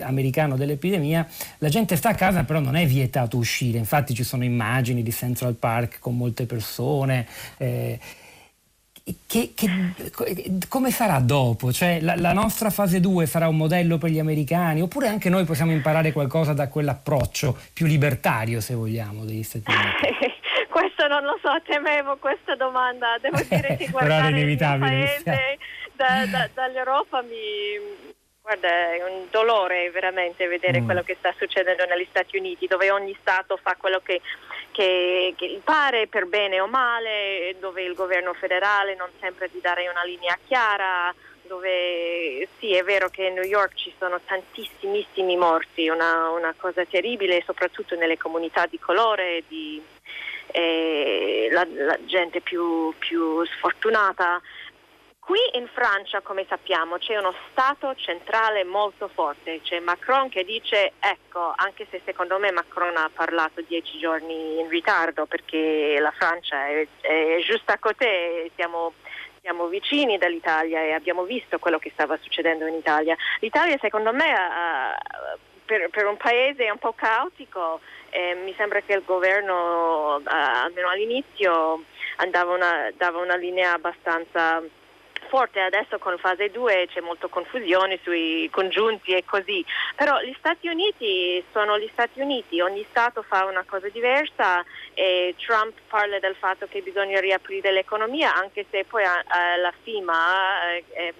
[0.00, 1.26] americano dell'epidemia,
[1.58, 5.10] la gente sta a casa però non è vietato uscire, infatti ci sono immagini di
[5.10, 7.26] Central Park con molte persone.
[7.56, 7.98] Eh,
[9.26, 9.68] che, che,
[10.68, 11.72] come sarà dopo?
[11.72, 15.44] Cioè, la, la, nostra fase 2 sarà un modello per gli americani oppure anche noi
[15.44, 20.38] possiamo imparare qualcosa da quell'approccio più libertario, se vogliamo, degli Stati Uniti?
[20.68, 23.18] Questo non lo so, temevo questa domanda.
[23.20, 25.58] Devo dire che guardare il paese
[25.94, 28.08] da, da, dall'Europa mi,
[28.42, 30.84] Guarda, è un dolore veramente vedere mm.
[30.84, 34.20] quello che sta succedendo negli Stati Uniti, dove ogni Stato fa quello che
[34.72, 39.88] che, che pare per bene o male, dove il governo federale non sempre ti dare
[39.88, 45.88] una linea chiara, dove sì è vero che a New York ci sono tantissimissimi morti,
[45.88, 49.82] una, una cosa terribile soprattutto nelle comunità di colore, di,
[50.52, 54.40] eh, la, la, gente più, più sfortunata
[55.20, 60.94] Qui in Francia, come sappiamo, c'è uno Stato centrale molto forte, c'è Macron che dice,
[60.98, 66.66] ecco, anche se secondo me Macron ha parlato dieci giorni in ritardo perché la Francia
[66.66, 68.94] è, è giusta a cotè, siamo,
[69.42, 73.14] siamo vicini dall'Italia e abbiamo visto quello che stava succedendo in Italia.
[73.40, 78.94] L'Italia secondo me uh, per, per, un paese un po' caotico eh, mi sembra che
[78.94, 81.84] il governo, uh, almeno all'inizio,
[82.16, 84.62] una, dava una linea abbastanza
[85.30, 89.64] forte, adesso con fase 2 c'è molta confusione sui congiunti e così,
[89.94, 95.34] però gli Stati Uniti sono gli Stati Uniti, ogni Stato fa una cosa diversa e
[95.38, 101.14] Trump parla del fatto che bisogna riaprire l'economia anche se poi la FIMA eh,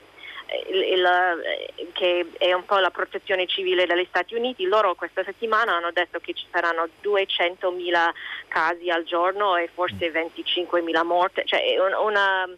[0.68, 5.76] il, il, che è un po' la protezione civile degli Stati Uniti, loro questa settimana
[5.76, 8.10] hanno detto che ci saranno 200.000
[8.48, 12.48] casi al giorno e forse 25.000 morti, cioè una,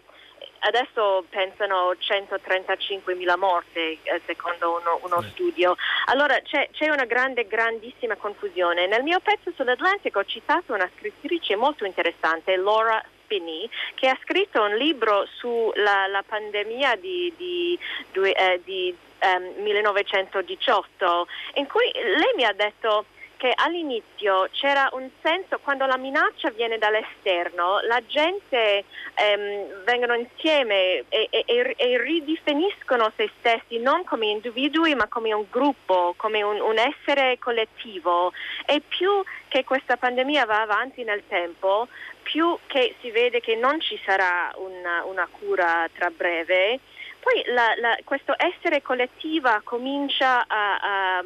[0.62, 5.76] adesso pensano 135.000 morti eh, secondo uno, uno studio.
[6.06, 8.86] Allora c'è, c'è, una grande, grandissima confusione.
[8.86, 14.62] Nel mio pezzo sull'Atlantico ho citato una scrittrice molto interessante, Laura Spinney, che ha scritto
[14.62, 17.78] un libro sulla la pandemia di, di,
[18.12, 23.06] di, eh, di um, 1918 in cui lei mi ha detto
[23.42, 31.02] che all'inizio c'era un senso, quando la minaccia viene dall'esterno, la gente ehm, vengono insieme
[31.08, 36.60] e, e, e, ridefiniscono se stessi non come individui ma come un gruppo, come un,
[36.60, 38.32] un essere collettivo.
[38.64, 39.10] E più
[39.48, 41.88] che questa pandemia va avanti nel tempo,
[42.22, 46.78] più che si vede che non ci sarà una, una cura tra breve,
[47.18, 50.76] poi la, la, questo essere collettiva comincia a,
[51.18, 51.24] a,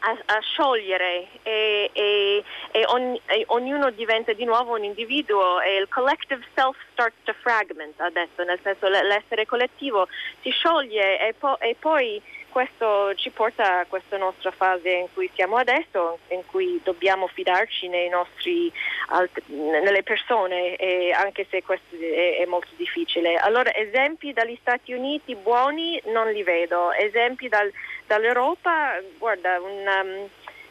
[0.00, 5.76] a, a sciogliere e, e, e, ogni, e, ognuno diventa di nuovo un individuo e
[5.76, 10.08] il collective self starts to fragment adesso, nel senso l'essere collettivo
[10.42, 15.56] si scioglie e, po- poi questo ci porta a questa nostra fase in cui siamo
[15.56, 18.70] adesso, in cui dobbiamo fidarci nostri,
[19.46, 20.76] nelle persone,
[21.14, 23.36] anche se questo è, molto difficile.
[23.36, 27.72] Allora, esempi dagli Stati Uniti buoni non li vedo, esempi dal,
[28.06, 30.28] dall'Europa, guarda, un, um,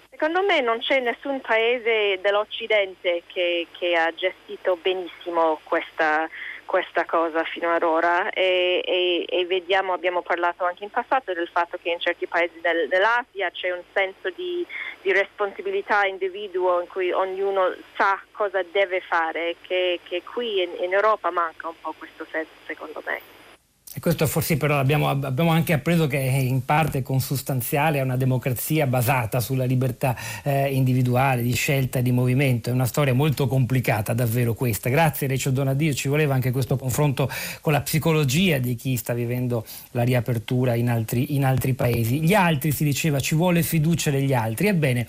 [0.10, 6.28] secondo me non c'è nessun paese dell'Occidente che, che ha gestito benissimo questa
[6.70, 11.48] questa cosa fino ad ora e, e, e, vediamo, abbiamo parlato anche in passato del
[11.48, 14.64] fatto che in certi paesi del, dell'Asia c'è un senso di,
[15.02, 20.94] di, responsabilità individuo in cui ognuno sa cosa deve fare, che, che qui in, in
[20.94, 23.39] Europa manca un po' questo senso secondo me.
[23.92, 28.18] E questo forse però abbiamo, abbiamo, anche appreso che è in parte consustanziale a una
[28.18, 32.70] democrazia basata sulla libertà eh, individuale, di scelta e di movimento.
[32.70, 34.90] È una storia molto complicata davvero questa.
[34.90, 37.28] Grazie Recio Donadio, ci voleva anche questo confronto
[37.62, 42.22] con la psicologia di chi sta vivendo la riapertura in altri, in altri paesi.
[42.22, 44.68] Gli altri, si diceva, ci vuole fiducia negli altri.
[44.68, 45.08] Ebbene,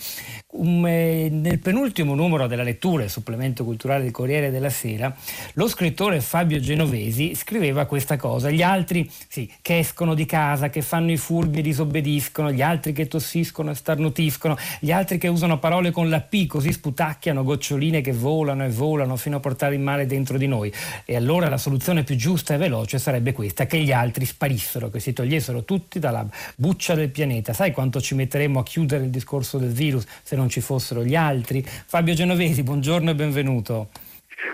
[0.60, 5.14] um, eh, nel penultimo numero della lettura, il supplemento culturale del Corriere della Sera,
[5.54, 8.50] lo scrittore Fabio Genovesi scriveva questa cosa.
[8.50, 12.92] Gli altri sì, che escono di casa, che fanno i furbi e disobbediscono, gli altri
[12.92, 18.00] che tossiscono e starnutiscono, gli altri che usano parole con la P così sputacchiano goccioline
[18.00, 20.72] che volano e volano fino a portare il male dentro di noi.
[21.04, 25.00] E allora la soluzione più giusta e veloce sarebbe questa, che gli altri sparissero, che
[25.00, 27.52] si togliessero tutti dalla buccia del pianeta.
[27.52, 31.14] Sai quanto ci metteremmo a chiudere il discorso del virus se non ci fossero gli
[31.14, 31.64] altri?
[31.64, 33.88] Fabio Genovesi, buongiorno e benvenuto.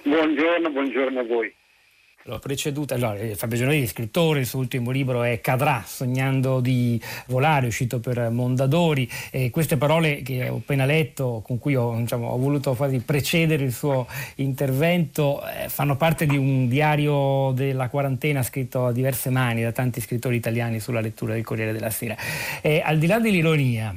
[0.04, 1.52] Buongiorno, buongiorno a voi
[2.26, 7.00] l'ho preceduta, allora, eh, Fabio Genovesi, scrittore, il suo ultimo libro è Cadrà, sognando di
[7.28, 12.28] volare, uscito per Mondadori, e queste parole che ho appena letto, con cui ho, diciamo,
[12.28, 14.06] ho voluto quasi precedere il suo
[14.36, 20.00] intervento, eh, fanno parte di un diario della quarantena scritto a diverse mani da tanti
[20.00, 22.16] scrittori italiani sulla lettura del Corriere della Sera.
[22.60, 23.94] E, al di là dell'ironia,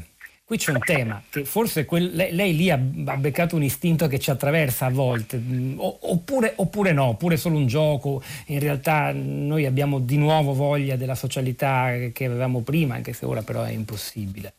[0.50, 4.18] Qui c'è un tema che forse quel, lei, lei, lì ha, beccato un istinto che
[4.18, 8.24] ci attraversa a volte, mm, oppure, oppure, no, oppure solo un gioco.
[8.48, 13.44] In realtà noi abbiamo di nuovo voglia della socialità che avevamo prima, anche se ora
[13.44, 14.54] però è impossibile.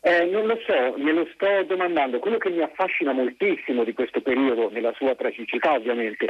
[0.00, 2.18] Eh, non lo so, me lo sto domandando.
[2.18, 6.26] Quello che mi affascina moltissimo di questo periodo, nella sua tragicità ovviamente,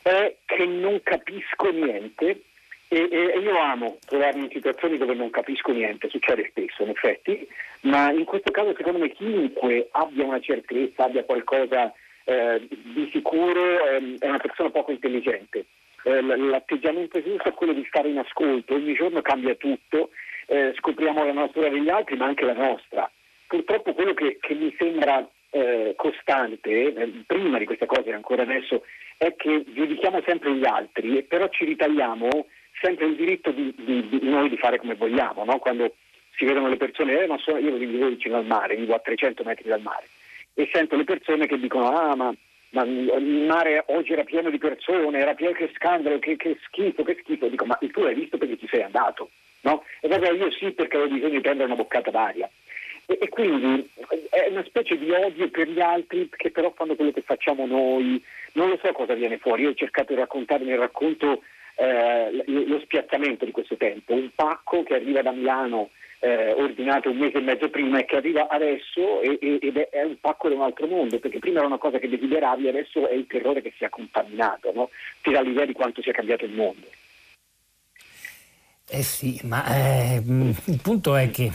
[0.00, 2.44] è che non capisco niente
[2.88, 7.46] e, e, io amo trovarmi in situazioni dove non capisco niente, succede spesso in effetti,
[7.84, 11.92] ma in questo caso secondo me chiunque abbia una certezza, abbia qualcosa
[12.24, 15.66] eh, di sicuro, eh, è una persona poco intelligente.
[16.04, 20.10] Eh, l'atteggiamento giusto è quello di stare in ascolto, ogni giorno cambia tutto,
[20.46, 23.10] eh, scopriamo la natura degli altri ma anche la nostra.
[23.46, 28.42] Purtroppo quello che, che mi sembra eh, costante, eh, prima di queste cose e ancora
[28.42, 28.82] adesso,
[29.16, 32.46] è che giudichiamo sempre gli altri, però ci ritagliamo
[32.80, 35.58] sempre il diritto di, di, di noi di fare come vogliamo, no?
[35.58, 35.94] quando
[36.36, 39.44] si vedono le persone, eh, ma so, io vivo vicino al mare, vivo a 300
[39.44, 40.08] metri dal mare,
[40.54, 42.34] e sento le persone che dicono, ah ma,
[42.70, 47.02] ma il mare oggi era pieno di persone, era pieno che scandalo, che, che schifo,
[47.02, 49.30] che schifo, dico, ma tu l'hai visto perché ci sei andato,
[49.62, 49.84] no?
[50.00, 52.48] E vabbè, io sì perché avevo bisogno di prendere una boccata d'aria.
[53.06, 53.88] E, e, quindi
[54.30, 58.22] è una specie di odio per gli altri che però fanno quello che facciamo noi,
[58.52, 61.42] non lo so cosa viene fuori, io ho cercato di raccontare nel racconto
[61.76, 65.90] eh, lo spiazzamento di questo tempo, un pacco che arriva da Milano
[66.24, 69.90] eh, ordinato un mese e mezzo prima e che arriva adesso e, e, ed è,
[69.90, 73.06] è, un pacco da un altro mondo, perché prima era una cosa che desideravi, adesso
[73.06, 74.88] è il terrore che sia contaminato, no?
[75.20, 76.86] ti dà l'idea di quanto sia cambiato il mondo.
[78.86, 81.50] Eh sì, ma eh, il punto è che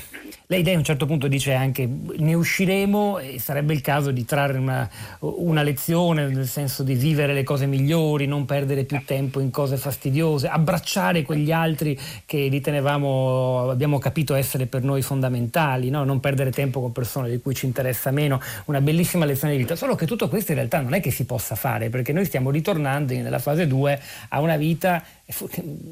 [0.48, 1.88] lei a un certo punto dice anche
[2.18, 4.90] ne usciremo e sarebbe il caso di trarre una,
[5.20, 9.78] una, lezione nel senso di vivere le cose migliori, non perdere più tempo in cose
[9.78, 16.04] fastidiose, abbracciare quegli altri che ritenevamo, abbiamo capito essere per noi fondamentali, no?
[16.04, 19.76] non perdere tempo con persone di cui ci interessa meno, una bellissima lezione di vita.
[19.76, 22.50] Solo che tutto questo in realtà non è che si possa fare perché noi stiamo
[22.50, 25.04] ritornando nella fase 2 a una vita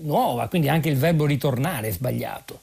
[0.03, 2.59] nuova, quindi anche il verbo ritornare è sbagliato.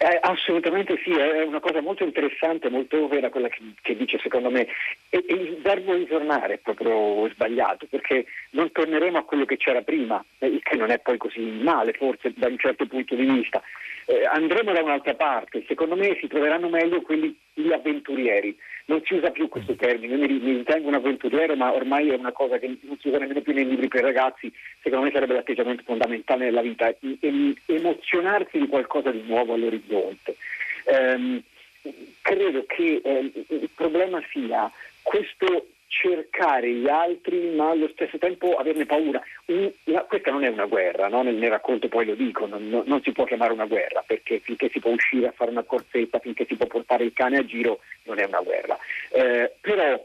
[0.00, 4.48] Eh, assolutamente sì, è una cosa molto interessante, molto vera quella che, che dice secondo
[4.48, 4.68] me.
[5.10, 9.80] E, e, il verbo ritornare è proprio sbagliato, perché non torneremo a quello che c'era
[9.80, 13.62] prima, il che non è poi così male forse da un certo punto di vista.
[14.04, 18.56] Eh, andremo da un'altra parte, secondo me si troveranno meglio quelli gli avventurieri.
[18.86, 22.14] Non si usa più questo termine, io mi, mi ritengo un avventuriero, ma ormai è
[22.14, 25.34] una cosa che non si usa nemmeno più nei libri per ragazzi, secondo me sarebbe
[25.34, 26.94] l'atteggiamento fondamentale nella vita,
[27.66, 30.36] emozionarsi di qualcosa di nuovo all'orizzonte.
[30.84, 31.42] Um,
[32.22, 34.70] credo che eh, il problema sia
[35.08, 39.22] questo cercare gli altri ma allo stesso tempo averne paura.
[39.46, 41.22] Un, la, questa non è una guerra, no?
[41.22, 44.38] nel, nel, racconto poi lo dico, non, non, non, si può chiamare una guerra perché
[44.40, 47.44] finché si può uscire a fare una corsetta, finché si può portare il cane a
[47.44, 48.76] giro non è una guerra.
[49.10, 49.98] Eh, però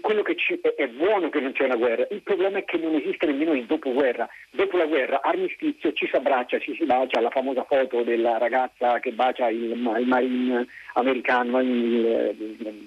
[0.00, 2.78] quello che ci, è, è, buono che non c'è una guerra, il problema è che
[2.78, 4.28] non esiste nemmeno il dopoguerra.
[4.50, 8.98] Dopo la guerra, armistizio, ci si abbraccia, ci si bacia, la famosa foto della ragazza
[9.00, 12.34] che bacia il, il marine americano in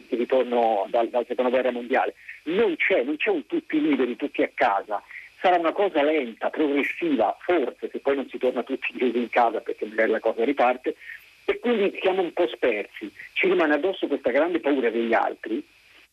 [0.09, 2.15] ritorno dal, dalla seconda guerra mondiale.
[2.43, 5.01] Non c'è, non c'è un tutti liberi, tutti a casa.
[5.39, 9.59] Sarà una cosa lenta, progressiva, forse, se poi non si torna tutti chiusi in casa
[9.59, 10.95] perché magari la cosa riparte,
[11.45, 13.11] e quindi siamo un po' spersi.
[13.33, 15.63] Ci rimane addosso questa grande paura degli altri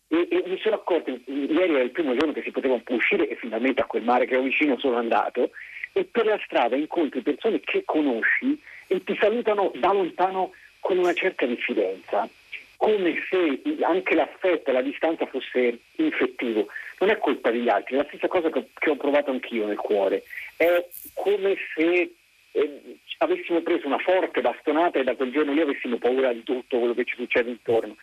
[0.09, 3.37] e, e, mi sono accorto, ieri era il primo giorno che si poteva uscire e
[3.37, 5.51] finalmente a quel mare che ho vicino sono andato
[5.93, 11.13] e per la strada incontri persone che conosci e ti salutano da lontano con una
[11.13, 12.29] certa diffidenza,
[12.77, 16.69] come se anche l'affetto e la distanza fosse infettivo.
[17.01, 19.77] Non è colpa degli altri, è la stessa cosa che, che ho provato anch'io nel
[19.77, 20.23] cuore.
[20.57, 22.15] È come se
[22.53, 22.81] eh,
[23.19, 26.95] avessimo preso una forte bastonata e da quel giorno lì avessimo paura di tutto quello
[26.95, 27.97] che ci succede intorno.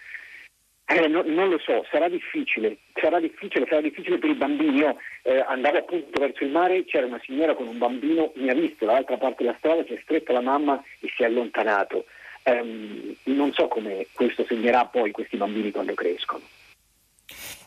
[0.88, 4.78] Eh, no, non lo so, sarà difficile, sarà difficile, sarà difficile per i bambini.
[4.78, 8.54] Io eh, andavo appunto verso il mare, c'era una signora con un bambino, mi ha
[8.54, 12.06] visto dall'altra parte della strada, si è stretta la mamma e si è allontanato.
[12.44, 16.44] Um, non so come questo segnerà poi questi bambini quando crescono.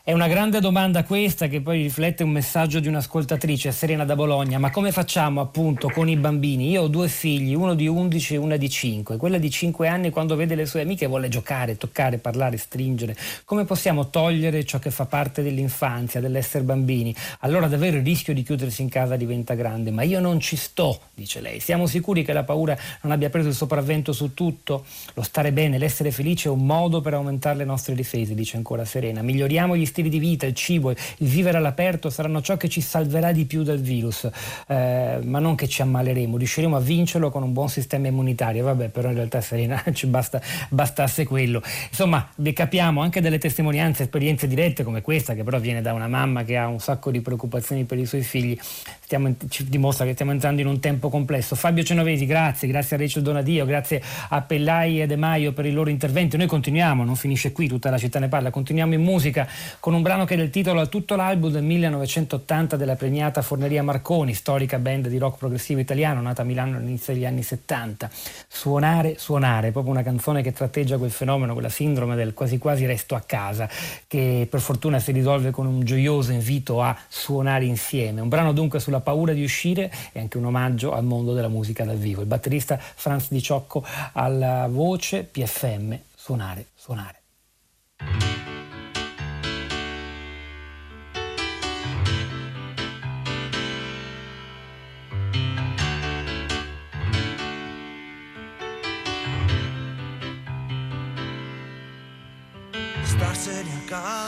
[0.09, 4.57] È una grande domanda questa che poi riflette un messaggio di un'ascoltatrice, Serena da Bologna,
[4.57, 6.71] ma come facciamo appunto con i bambini?
[6.71, 9.17] Io ho due figli, uno di 11 e una di 5.
[9.17, 13.15] Quella di 5 anni quando vede le sue amiche vuole giocare, toccare, parlare, stringere.
[13.45, 17.13] Come possiamo togliere ciò che fa parte dell'infanzia, dell'essere bambini?
[17.41, 21.01] Allora davvero il rischio di chiudersi in casa diventa grande, ma io non ci sto,
[21.13, 21.59] dice lei.
[21.59, 24.85] Siamo sicuri che la paura non abbia preso il sopravvento su tutto?
[25.13, 28.85] Lo stare bene, l'essere felice è un modo per aumentare le nostre difese, dice ancora
[28.85, 29.21] Serena.
[29.21, 32.81] Miglioriamo gli stili stili di vita, il cibo, il vivere all'aperto saranno ciò che ci
[32.81, 34.29] salverà di più dal virus,
[34.67, 38.63] eh, ma non che ci ammaleremo, riusciremo a vincerlo con un buon sistema immunitario.
[38.63, 41.61] Vabbè, però in realtà Serena ci basta, bastasse quello.
[41.89, 46.43] Insomma, capiamo anche delle testimonianze, esperienze dirette come questa, che però viene da una mamma
[46.43, 48.57] che ha un sacco di preoccupazioni per i suoi figli,
[49.01, 51.55] stiamo, ci dimostra che stiamo entrando in un tempo complesso.
[51.55, 55.71] Fabio Cenovesi, grazie, grazie a Rachel Donadio, grazie a Pellai e De Maio per i
[55.71, 56.37] loro interventi.
[56.37, 59.47] Noi continuiamo, non finisce qui, tutta la città ne parla, continuiamo in musica
[59.79, 63.81] con un brano che dà il titolo a tutto l'album del 1980 della premiata Forneria
[63.81, 68.09] Marconi, storica band di rock progressivo italiano nata a Milano all'inizio degli anni 70.
[68.47, 73.15] Suonare, suonare, proprio una canzone che tratteggia quel fenomeno, quella sindrome del quasi quasi resto
[73.15, 73.69] a casa,
[74.07, 78.19] che per fortuna si risolve con un gioioso invito a suonare insieme.
[78.21, 81.85] Un brano dunque sulla paura di uscire e anche un omaggio al mondo della musica
[81.85, 82.21] dal vivo.
[82.21, 87.17] Il batterista Franz Di Ciocco alla voce PFM, suonare, suonare.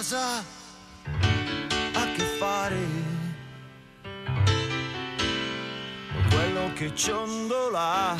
[0.01, 0.43] A casa
[1.93, 2.79] a che fare
[6.29, 8.15] quello che ciondola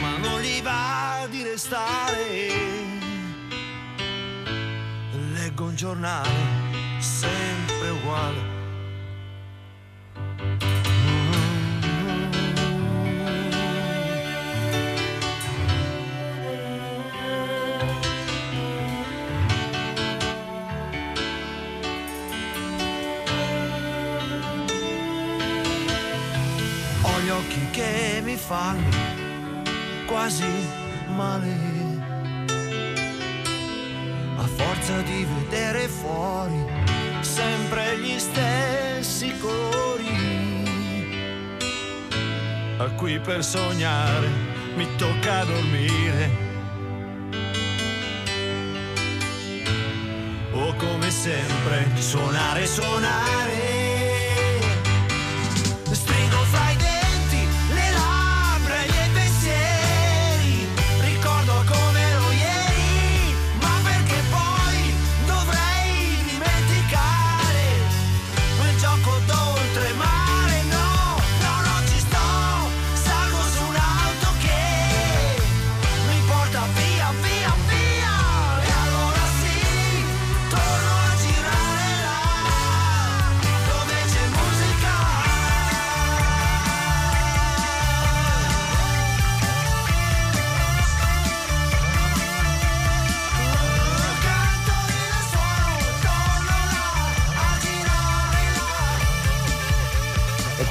[0.00, 2.52] ma non gli va di restare.
[5.32, 8.47] Leggo un giornale sempre uguale
[28.28, 28.90] mi fanno
[30.06, 30.44] quasi
[31.16, 31.56] male.
[34.36, 36.62] A forza di vedere fuori
[37.22, 40.66] sempre gli stessi colori.
[42.76, 44.28] A cui per sognare
[44.76, 46.30] mi tocca dormire.
[50.52, 53.77] O come sempre suonare, suonare.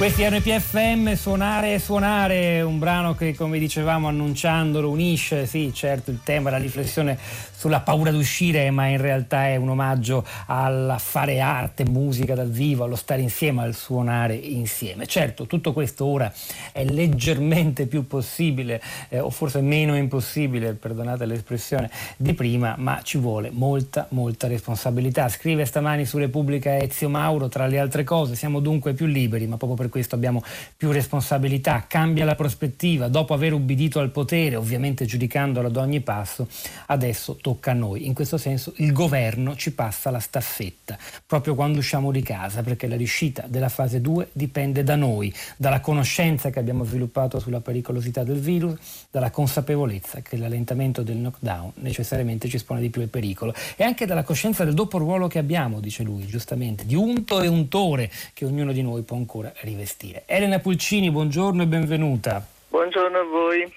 [0.08, 6.20] Questi PFM, Suonare e Suonare, un brano che come dicevamo annunciandolo unisce, sì certo il
[6.24, 7.18] tema, la riflessione
[7.54, 12.84] sulla paura d'uscire, ma in realtà è un omaggio al fare arte, musica dal vivo,
[12.84, 15.06] allo stare insieme, al suonare insieme.
[15.06, 16.32] Certo, tutto questo ora
[16.72, 18.80] è leggermente più possibile,
[19.10, 25.28] eh, o forse meno impossibile, perdonate l'espressione, di prima, ma ci vuole molta, molta responsabilità.
[25.28, 29.58] Scrive stamani su Repubblica Ezio Mauro, tra le altre cose, siamo dunque più liberi, ma
[29.58, 30.42] proprio per questo abbiamo
[30.76, 31.86] più responsabilità.
[31.88, 36.48] Cambia la prospettiva, dopo aver ubbidito al potere, ovviamente giudicandolo ad ogni passo,
[36.86, 38.06] adesso tocca a noi.
[38.06, 42.86] In questo senso il governo ci passa la staffetta, proprio quando usciamo di casa, perché
[42.86, 48.24] la riuscita della fase 2 dipende da noi, dalla conoscenza che abbiamo sviluppato sulla pericolosità
[48.24, 48.76] del virus,
[49.10, 54.06] dalla consapevolezza che l'allentamento del knockdown necessariamente ci espone di più al pericolo e anche
[54.06, 58.44] dalla coscienza del doppio ruolo che abbiamo, dice lui, giustamente, di unto e untore che
[58.44, 60.24] ognuno di noi può ancora rivestire.
[60.26, 62.44] Elena Pulcini, buongiorno e benvenuta.
[62.68, 63.72] Buongiorno a voi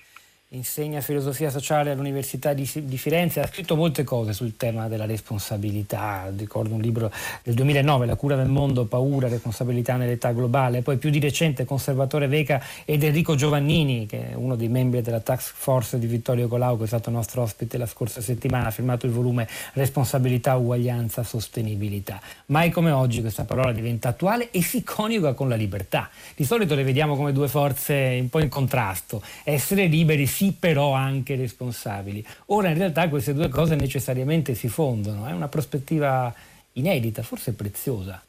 [0.53, 6.29] insegna filosofia sociale all'Università di, di, Firenze, ha scritto molte cose sul tema della responsabilità,
[6.35, 7.09] ricordo un libro
[7.41, 12.27] del 2009, La cura del mondo, paura, responsabilità nell'età globale, poi più di recente Conservatore
[12.27, 16.77] Veca ed Enrico Giovannini, che è uno dei membri della task force di Vittorio Colau,
[16.77, 22.19] che è stato nostro ospite la scorsa settimana, ha firmato il volume Responsabilità, uguaglianza, sostenibilità.
[22.47, 26.09] Mai come oggi questa parola diventa attuale e si coniuga con la libertà.
[26.35, 30.93] Di solito le vediamo come due forze un po' in contrasto, essere liberi sì però
[30.93, 32.25] anche responsabili.
[32.47, 36.33] Ora in realtà queste due cose necessariamente si fondono, è una prospettiva
[36.73, 38.21] inedita, forse preziosa.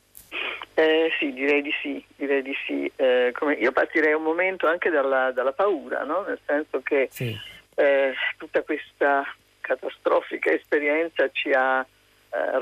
[0.75, 2.91] Eh, sì, direi di sì, direi di sì.
[2.97, 6.25] Eh, io partirei un momento anche dalla, dalla paura, no?
[6.27, 7.37] nel senso che sì.
[7.77, 9.25] eh, tutta questa
[9.61, 11.87] catastrofica esperienza ci ha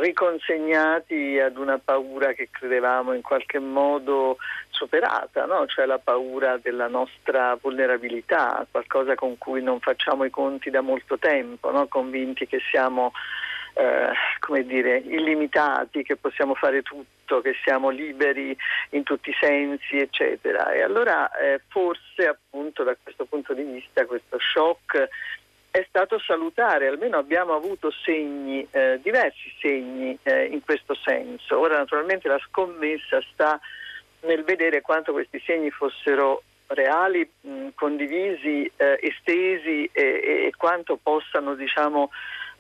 [0.01, 4.37] riconsegnati ad una paura che credevamo in qualche modo
[4.69, 5.67] superata, no?
[5.67, 11.19] cioè la paura della nostra vulnerabilità, qualcosa con cui non facciamo i conti da molto
[11.19, 11.87] tempo, no?
[11.87, 13.13] convinti che siamo
[13.75, 18.57] eh, come dire, illimitati, che possiamo fare tutto, che siamo liberi
[18.91, 20.73] in tutti i sensi, eccetera.
[20.73, 25.09] E allora eh, forse appunto da questo punto di vista questo shock
[25.71, 31.59] è stato salutare, almeno abbiamo avuto segni, eh, diversi segni eh, in questo senso.
[31.59, 33.61] Ora naturalmente la scommessa sta
[34.23, 41.55] nel vedere quanto questi segni fossero reali, mh, condivisi, eh, estesi e, e, quanto possano
[41.55, 42.11] diciamo,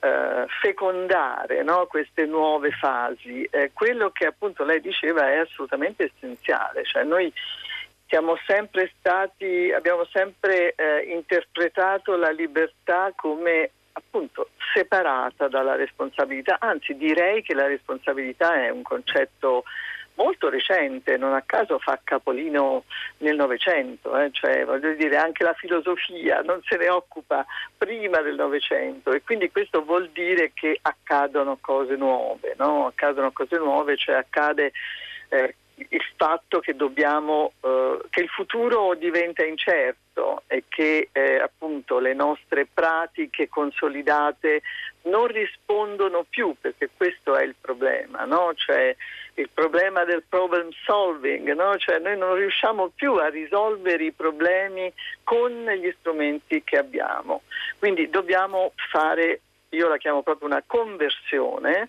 [0.00, 3.46] eh, fecondare no, queste nuove fasi.
[3.50, 7.32] Eh, quello che appunto lei diceva è assolutamente essenziale, cioè noi
[8.10, 16.96] siamo sempre stati, abbiamo sempre eh, interpretato la libertà come appunto separata dalla responsabilità, anzi
[16.96, 19.62] direi che la responsabilità è un concetto
[20.14, 22.82] molto recente, non a caso fa capolino
[23.18, 24.30] nel Novecento, eh?
[24.32, 27.46] cioè voglio dire anche la filosofia non se ne occupa
[27.78, 32.88] prima del Novecento e quindi questo vuol dire che accadono cose nuove, no?
[32.88, 34.72] accadono cose nuove, cioè accade
[35.28, 35.54] eh,
[35.88, 42.14] il fatto che dobbiamo, eh, che il futuro diventa incerto e che eh, appunto le
[42.14, 44.62] nostre pratiche consolidate
[45.02, 48.52] non rispondono più, perché questo è il problema, no?
[48.54, 48.94] cioè
[49.34, 51.76] il problema del problem solving, no?
[51.78, 54.92] cioè noi non riusciamo più a risolvere i problemi
[55.24, 57.42] con gli strumenti che abbiamo.
[57.78, 61.88] Quindi dobbiamo fare io la chiamo proprio una conversione,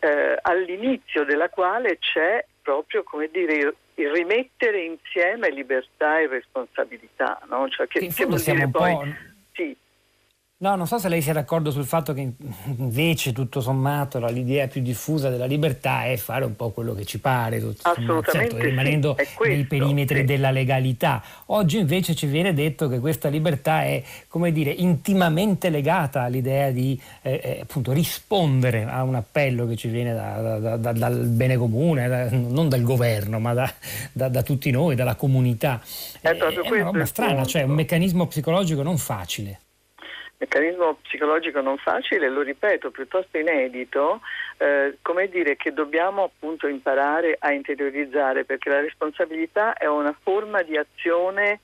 [0.00, 7.40] eh, all'inizio della quale c'è proprio come dire, il rimettere insieme libertà e responsabilità.
[7.48, 7.68] No?
[7.68, 9.14] Cioè che, che vuol dire poi...
[9.52, 9.76] Sì.
[10.62, 12.34] No, non so se lei sia d'accordo sul fatto che
[12.78, 17.18] invece tutto sommato l'idea più diffusa della libertà è fare un po' quello che ci
[17.18, 20.24] pare, Assolutamente certo, rimanendo sì, questo, nei perimetri sì.
[20.24, 21.20] della legalità.
[21.46, 27.00] Oggi invece ci viene detto che questa libertà è, come dire, intimamente legata all'idea di
[27.22, 31.56] eh, eh appunto rispondere a un appello che ci viene da, da, da, dal bene
[31.56, 33.52] comune, non dal governo, ma
[34.12, 35.82] da, tutti noi, dalla comunità.
[36.20, 36.36] È, è
[36.70, 39.58] una roba strana, cioè un meccanismo psicologico non facile
[40.42, 44.20] meccanismo psicologico non facile, lo ripeto, piuttosto inedito,
[44.58, 50.62] eh, come dire che dobbiamo appunto imparare a interiorizzare perché la responsabilità è una forma
[50.62, 51.60] di azione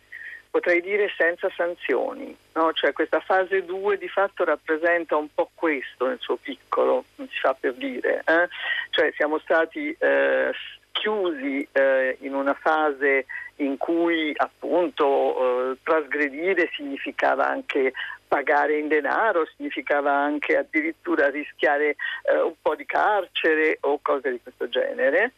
[0.51, 2.73] potrei dire senza sanzioni, no?
[2.73, 7.39] cioè questa fase 2 di fatto rappresenta un po' questo nel suo piccolo, non si
[7.39, 8.49] fa per dire, eh?
[8.91, 10.51] cioè siamo stati eh,
[10.99, 13.27] chiusi eh, in una fase
[13.57, 17.93] in cui appunto eh, trasgredire significava anche
[18.27, 24.41] pagare in denaro, significava anche addirittura rischiare eh, un po' di carcere o cose di
[24.43, 25.33] questo genere.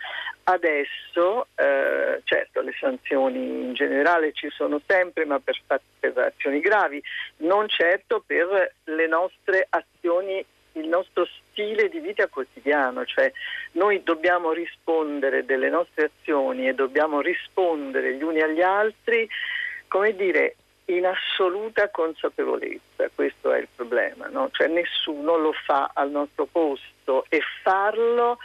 [0.45, 5.61] Adesso, eh, certo, le sanzioni in generale ci sono sempre, ma per,
[6.01, 7.01] per azioni gravi,
[7.39, 10.45] non certo per le nostre azioni
[10.81, 13.31] il nostro stile di vita quotidiano, cioè
[13.73, 19.29] noi dobbiamo rispondere delle nostre azioni e dobbiamo rispondere gli uni agli altri,
[19.89, 20.57] come dire,
[20.87, 24.49] in assoluta consapevolezza, questo è il problema, no?
[24.51, 28.39] cioè nessuno lo fa al nostro posto e farlo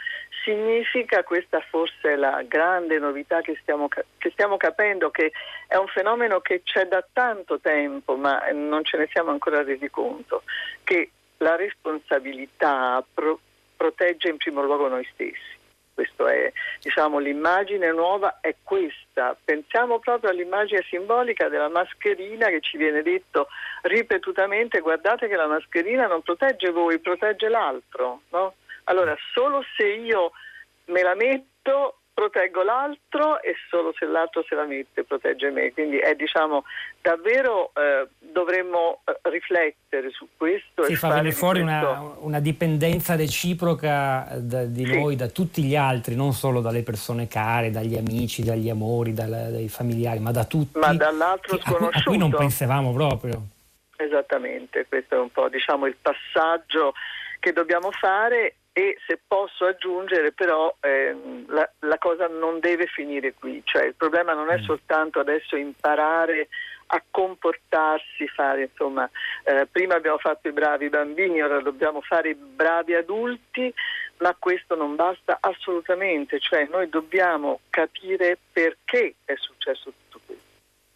[0.44, 5.32] significa, questa forse è la grande novità che stiamo, che stiamo capendo, che
[5.66, 9.90] è un fenomeno che c'è da tanto tempo ma non ce ne siamo ancora resi
[9.90, 10.44] conto,
[10.84, 13.40] che la responsabilità pro-
[13.76, 15.54] protegge in primo luogo noi stessi.
[15.94, 19.34] Questa è diciamo, l'immagine nuova, è questa.
[19.42, 23.48] Pensiamo proprio all'immagine simbolica della mascherina che ci viene detto
[23.82, 28.20] ripetutamente, guardate che la mascherina non protegge voi, protegge l'altro.
[28.30, 28.54] No?
[28.84, 30.32] Allora, solo se io
[30.86, 35.70] me la metto proteggo l'altro e solo se l'altro se la mette protegge me.
[35.74, 36.64] Quindi è diciamo
[37.02, 40.84] davvero eh, dovremmo eh, riflettere su questo.
[40.84, 44.98] Si fa venire fuori una, una, dipendenza reciproca da, di sì.
[44.98, 49.28] noi da tutti gli altri, non solo dalle persone care, dagli amici, dagli amori, dal,
[49.28, 50.78] dai familiari, ma da tutti.
[50.78, 51.98] Ma dall'altro che, sconosciuto.
[51.98, 53.42] A cui non pensavamo proprio.
[53.98, 56.94] Esattamente, questo è un po' diciamo il passaggio
[57.40, 61.16] che dobbiamo fare e se posso aggiungere però eh,
[61.46, 64.64] la, la, cosa non deve finire qui, cioè il problema non è mm.
[64.64, 66.48] soltanto adesso imparare
[66.88, 69.08] a comportarsi, fare insomma,
[69.44, 73.72] eh, prima abbiamo fatto i bravi bambini, ora dobbiamo fare i bravi adulti,
[74.18, 80.44] ma questo non basta assolutamente, cioè noi dobbiamo capire perché è successo tutto questo,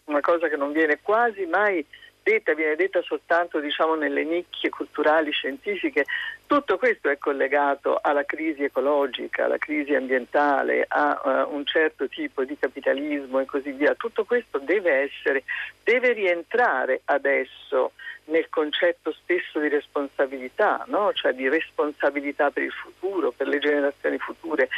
[0.04, 1.82] una cosa che non viene quasi mai
[2.22, 6.04] detta, viene detta soltanto diciamo, nelle nicchie culturali, scientifiche.
[6.46, 12.44] Tutto questo è collegato alla crisi ecologica, alla crisi ambientale, a uh, un certo tipo
[12.44, 13.94] di capitalismo e così via.
[13.94, 15.44] Tutto questo deve essere,
[15.84, 17.92] deve rientrare adesso
[18.24, 21.12] nel concetto stesso di responsabilità, no?
[21.12, 24.68] cioè di responsabilità per il futuro, per le generazioni future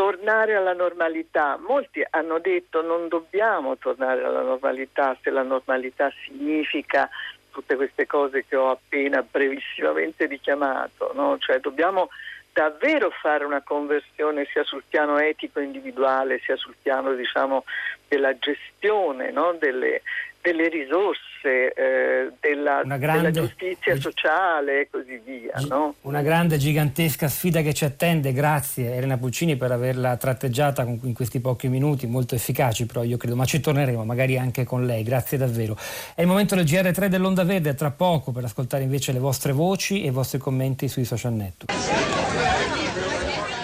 [0.00, 1.58] tornare alla normalità.
[1.58, 7.06] Molti hanno detto non dobbiamo tornare alla normalità se la normalità significa
[7.50, 11.36] tutte queste cose che ho appena brevissimamente richiamato, no?
[11.36, 12.08] cioè dobbiamo
[12.50, 17.64] davvero fare una conversione sia sul piano etico individuale sia sul piano diciamo,
[18.08, 19.52] della gestione no?
[19.52, 20.00] delle,
[20.42, 25.52] delle risorse, eh, della, grande, della, giustizia sociale e così via.
[25.68, 25.94] No?
[26.02, 28.32] Una grande, gigantesca sfida che ci attende.
[28.32, 33.36] Grazie Elena Puccini per averla tratteggiata in questi pochi minuti, molto efficaci però io credo,
[33.36, 35.02] ma ci torneremo magari anche con lei.
[35.02, 35.76] Grazie davvero.
[36.14, 40.02] È il momento del GR3 dell'Onda Verde, tra poco per ascoltare invece le vostre voci
[40.02, 42.19] e i vostri commenti sui social network.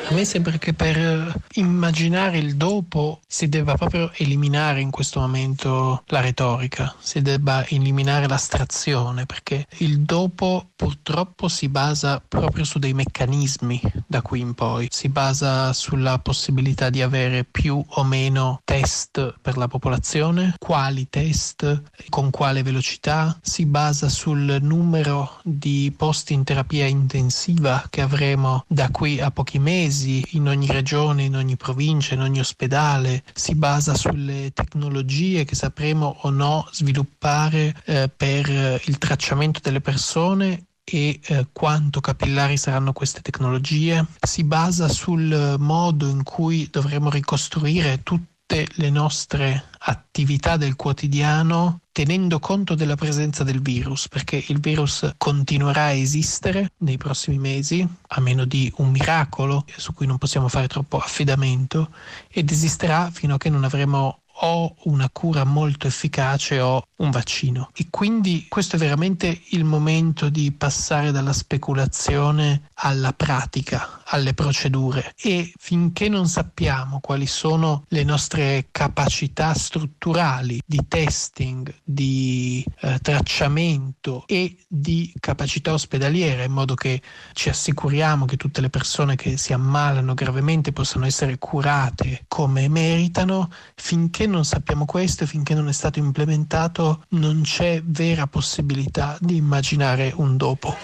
[0.09, 6.05] A me sembra che per immaginare il dopo si debba proprio eliminare in questo momento
[6.07, 12.95] la retorica, si debba eliminare l'astrazione, perché il dopo purtroppo si basa proprio su dei
[12.95, 19.35] meccanismi da qui in poi, si basa sulla possibilità di avere più o meno test
[19.43, 26.45] per la popolazione, quali test, con quale velocità, si basa sul numero di posti in
[26.45, 31.57] terapia intensiva che avremo da qui a pochi mesi, mesi in ogni regione, in ogni
[31.57, 38.51] provincia, in ogni ospedale, si basa sulle tecnologie che sapremo o no sviluppare eh, per
[38.51, 45.57] eh, il tracciamento delle persone e eh, quanto capillari saranno queste tecnologie, si basa sul
[45.59, 48.03] modo in cui dovremo ricostruire
[48.47, 55.15] tutte le nostre attività del quotidiano tenendo conto della presenza del virus, perché il virus
[55.17, 60.47] continuerà a esistere nei prossimi mesi, a meno di un miracolo su cui non possiamo
[60.49, 61.91] fare troppo affidamento,
[62.29, 67.70] ed esisterà fino a che non avremo o una cura molto efficace o un vaccino.
[67.74, 75.14] E quindi questo è veramente il momento di passare dalla speculazione alla pratica, alle procedure
[75.18, 84.24] e finché non sappiamo quali sono le nostre capacità strutturali di testing, di eh, tracciamento
[84.26, 87.01] e di capacità ospedaliera in modo che
[87.32, 93.51] ci assicuriamo che tutte le persone che si ammalano gravemente possano essere curate come meritano,
[93.74, 99.37] finché non sappiamo questo e finché non è stato implementato non c'è vera possibilità di
[99.37, 100.77] immaginare un dopo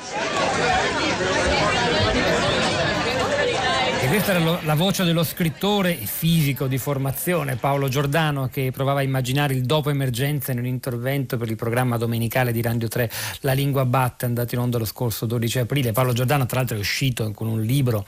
[4.12, 9.54] questa era la voce dello scrittore fisico di formazione Paolo Giordano che provava a immaginare
[9.54, 13.10] il dopo emergenza in un intervento per il programma domenicale di Radio 3
[13.40, 15.92] La Lingua Batte andato in onda lo scorso 12 aprile.
[15.92, 18.04] Paolo Giordano tra l'altro è uscito con un libro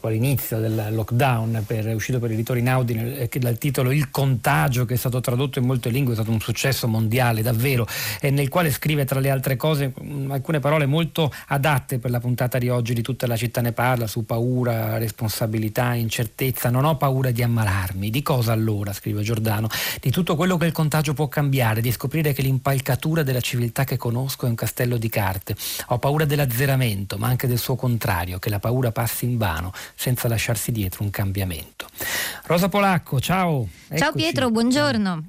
[0.00, 4.86] all'inizio del lockdown, per, è uscito per i ritori Naudi eh, dal titolo Il contagio
[4.86, 7.86] che è stato tradotto in molte lingue, è stato un successo mondiale davvero
[8.22, 9.92] e nel quale scrive tra le altre cose
[10.30, 14.06] alcune parole molto adatte per la puntata di oggi di tutta la città ne parla
[14.06, 18.10] su paura, responsabilità responsabilità, incertezza, non ho paura di ammalarmi.
[18.10, 19.68] Di cosa allora, scrive Giordano?
[20.00, 23.96] Di tutto quello che il contagio può cambiare, di scoprire che l'impalcatura della civiltà che
[23.96, 25.56] conosco è un castello di carte.
[25.88, 30.28] Ho paura dell'azzeramento, ma anche del suo contrario, che la paura passi in vano senza
[30.28, 31.86] lasciarsi dietro un cambiamento.
[32.44, 33.68] Rosa Polacco, ciao.
[33.84, 34.00] Eccoci.
[34.00, 35.24] Ciao Pietro, buongiorno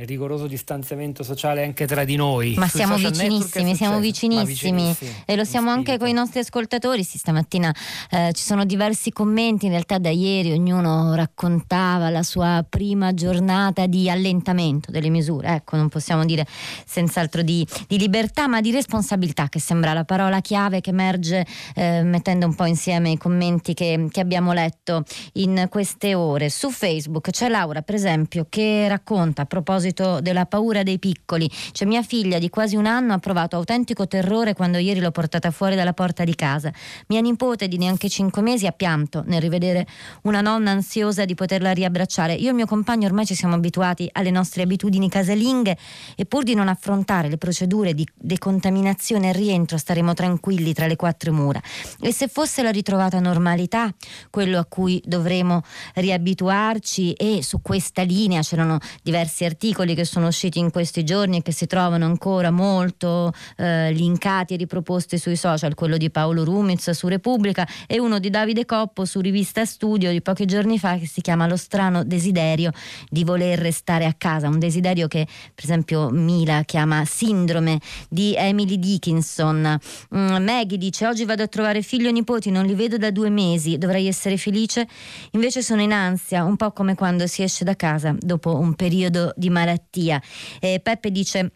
[0.00, 2.54] il rigoroso distanziamento sociale anche tra di noi.
[2.56, 7.04] Ma siamo vicinissimi, siamo vicinissimi, vicinissimi, e lo siamo anche con i nostri ascoltatori.
[7.04, 7.74] Sì, stamattina
[8.10, 13.86] eh, ci sono diversi commenti, in realtà da ieri ognuno raccontava la sua prima giornata
[13.86, 16.46] di allentamento delle misure, ecco non possiamo dire
[16.86, 22.02] senz'altro di, di libertà ma di responsabilità che sembra la parola chiave che emerge eh,
[22.02, 26.48] mettendo un po' insieme i commenti che, che abbiamo letto in queste ore.
[26.48, 31.50] Su Facebook c'è Laura per esempio che racconta a proposito proposito della paura dei piccoli.
[31.72, 35.50] Cioè, mia figlia di quasi un anno ha provato autentico terrore quando ieri l'ho portata
[35.50, 36.72] fuori dalla porta di casa.
[37.08, 39.86] Mia nipote di neanche cinque mesi ha pianto nel rivedere
[40.22, 42.34] una nonna ansiosa di poterla riabbracciare.
[42.34, 45.76] Io e mio compagno ormai ci siamo abituati alle nostre abitudini casalinghe
[46.16, 50.96] e pur di non affrontare le procedure di decontaminazione e rientro staremo tranquilli tra le
[50.96, 51.60] quattro mura.
[52.00, 53.92] E se fosse la ritrovata normalità,
[54.30, 55.62] quello a cui dovremo
[55.94, 61.38] riabituarci e su questa linea c'erano diversi articoli articoli che sono usciti in questi giorni
[61.38, 66.42] e che si trovano ancora molto eh, linkati e riproposti sui social, quello di Paolo
[66.42, 70.96] Rumiz su Repubblica e uno di Davide Coppo su Rivista Studio di pochi giorni fa
[70.96, 72.72] che si chiama Lo strano desiderio
[73.08, 78.76] di voler restare a casa, un desiderio che per esempio Mila chiama sindrome di Emily
[78.76, 79.78] Dickinson.
[80.16, 83.30] Mm, Maggie dice oggi vado a trovare figlio e nipoti, non li vedo da due
[83.30, 84.88] mesi, dovrei essere felice,
[85.30, 89.32] invece sono in ansia, un po' come quando si esce da casa dopo un periodo
[89.36, 90.20] di malattia malattia.
[90.60, 91.52] Eh, Peppe dice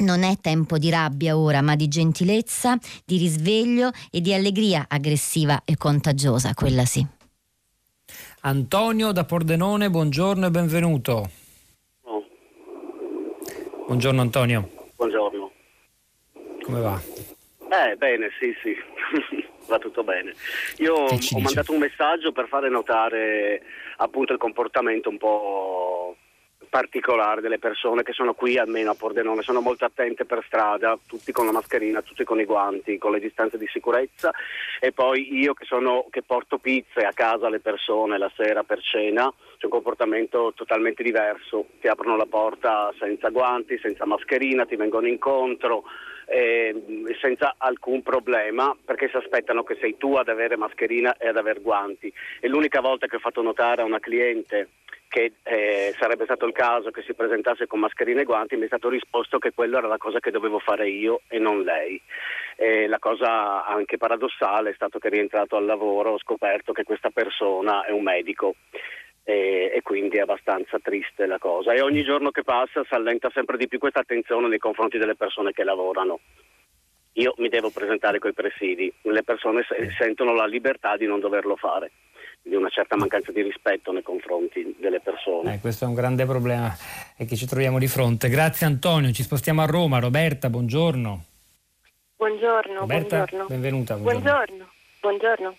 [0.00, 5.62] non è tempo di rabbia ora, ma di gentilezza, di risveglio e di allegria aggressiva
[5.64, 7.04] e contagiosa, quella sì.
[8.42, 11.30] Antonio da Pordenone, buongiorno e benvenuto.
[12.02, 12.24] Oh.
[13.86, 14.70] Buongiorno Antonio.
[14.96, 15.50] Buongiorno.
[16.62, 17.00] Come va?
[17.70, 18.74] Eh, bene, sì, sì,
[19.68, 20.32] va tutto bene.
[20.78, 21.38] Io ho dice?
[21.38, 23.62] mandato un messaggio per fare notare
[23.98, 25.99] appunto il comportamento un po'
[26.70, 31.32] particolare delle persone che sono qui almeno a Pordenone, sono molto attente per strada, tutti
[31.32, 34.30] con la mascherina, tutti con i guanti, con le distanze di sicurezza
[34.80, 38.80] e poi io che, sono, che porto pizze a casa alle persone la sera per
[38.80, 44.76] cena, c'è un comportamento totalmente diverso, ti aprono la porta senza guanti, senza mascherina, ti
[44.76, 45.84] vengono incontro.
[46.32, 46.72] Eh,
[47.20, 51.60] senza alcun problema perché si aspettano che sei tu ad avere mascherina e ad avere
[51.60, 52.12] guanti.
[52.38, 54.68] E l'unica volta che ho fatto notare a una cliente
[55.10, 58.68] che eh, sarebbe stato il caso che si presentasse con mascherine e guanti, mi è
[58.68, 62.00] stato risposto che quella era la cosa che dovevo fare io e non lei.
[62.54, 67.10] E la cosa anche paradossale è stato che rientrato al lavoro ho scoperto che questa
[67.10, 68.54] persona è un medico
[69.22, 71.72] e, e, quindi è abbastanza triste la cosa.
[71.72, 75.14] E ogni giorno che passa si allenta sempre di più questa attenzione nei confronti delle
[75.14, 76.20] persone che lavorano.
[77.14, 79.62] Io mi devo presentare coi presidi, le persone
[79.98, 81.90] sentono la libertà di non doverlo fare
[82.42, 85.54] di una certa mancanza di rispetto nei confronti delle persone.
[85.54, 86.74] Eh, questo è un grande problema
[87.16, 88.28] che ci troviamo di fronte.
[88.28, 89.98] Grazie Antonio, ci spostiamo a Roma.
[89.98, 91.24] Roberta, buongiorno.
[92.16, 93.46] Buongiorno, Roberta, buongiorno.
[93.48, 93.96] Benvenuta.
[93.96, 94.30] Buongiorno.
[94.30, 94.70] buongiorno.
[95.00, 95.56] buongiorno.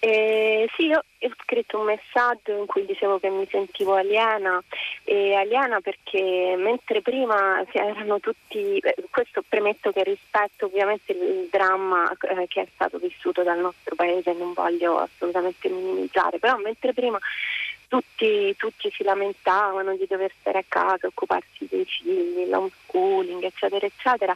[0.00, 4.62] Eh, sì, io ho scritto un messaggio in cui dicevo che mi sentivo aliena,
[5.04, 12.12] e aliena perché mentre prima erano tutti, eh, questo premetto che rispetto ovviamente il dramma
[12.20, 17.18] eh, che è stato vissuto dal nostro paese, non voglio assolutamente minimizzare, però mentre prima
[17.88, 24.34] tutti, tutti, si lamentavano di dover stare a casa, occuparsi dei figli, l'homeschooling, eccetera, eccetera.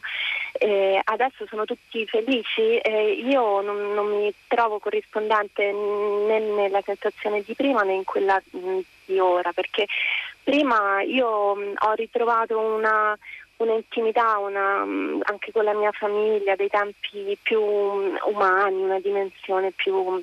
[0.53, 2.77] Eh, adesso sono tutti felici.
[2.79, 8.41] Eh, io non, non, mi trovo corrispondente né nella sensazione di prima né in quella
[8.51, 9.85] mh, di ora, perché
[10.43, 13.17] prima io mh, ho ritrovato una,
[13.57, 14.81] un'intimità una,
[15.23, 20.21] anche con la mia famiglia, dei tempi più umani, una dimensione più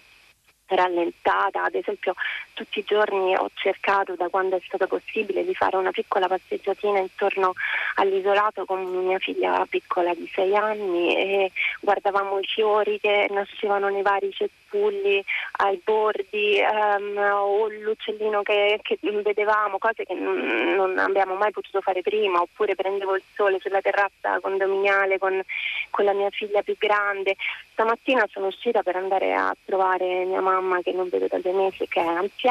[0.74, 2.14] rallentata, ad esempio
[2.60, 6.98] tutti i giorni ho cercato da quando è stato possibile di fare una piccola passeggiatina
[6.98, 7.54] intorno
[7.94, 14.02] all'isolato con mia figlia piccola di sei anni e guardavamo i fiori che nascevano nei
[14.02, 14.30] vari
[14.70, 21.80] fanciulli ai bordi um, o l'uccellino che, che, vedevamo, cose che non, abbiamo mai potuto
[21.80, 25.42] fare prima, oppure prendevo il sole sulla terrazza condominiale con,
[25.90, 27.36] con la mia figlia più grande.
[27.72, 31.86] Stamattina sono uscita per andare a trovare mia mamma che non vedo da due mesi,
[31.88, 32.49] che è anziana,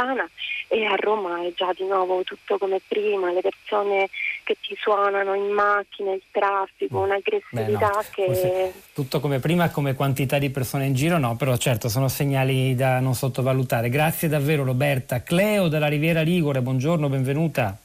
[0.68, 4.10] e a Roma è già di nuovo tutto come prima, le persone
[4.44, 8.06] che ti suonano in macchina, il traffico, un'aggressività no.
[8.12, 8.74] che...
[8.94, 13.00] Tutto come prima, come quantità di persone in giro, no, però certo sono segnali da
[13.00, 13.90] non sottovalutare.
[13.90, 15.24] Grazie davvero Roberta.
[15.24, 17.78] Cleo dalla Riviera Ligure, buongiorno, benvenuta.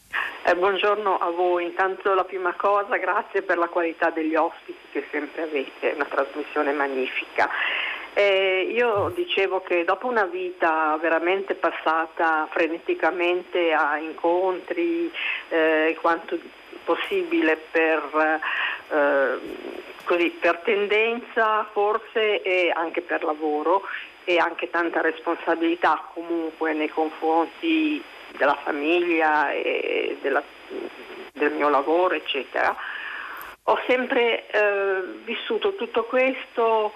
[0.46, 5.06] Eh, buongiorno a voi, intanto la prima cosa grazie per la qualità degli ospiti che
[5.10, 7.48] sempre avete, una trasmissione magnifica.
[8.16, 15.12] Eh, io dicevo che dopo una vita veramente passata freneticamente a incontri
[15.48, 16.38] eh, quanto
[16.84, 18.40] possibile per,
[18.90, 19.38] eh,
[20.04, 23.82] così, per tendenza forse e anche per lavoro
[24.22, 28.00] e anche tanta responsabilità comunque nei confronti
[28.36, 30.42] della famiglia e della,
[31.32, 32.76] del mio lavoro eccetera.
[33.64, 36.92] Ho sempre eh, vissuto tutto questo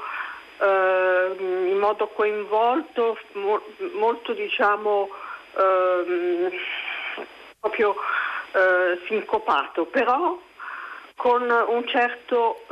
[0.60, 5.08] eh, in modo coinvolto, mo- molto diciamo
[5.56, 6.50] ehm,
[7.60, 7.94] proprio
[8.52, 10.38] eh, sincopato, però
[11.16, 12.62] con un certo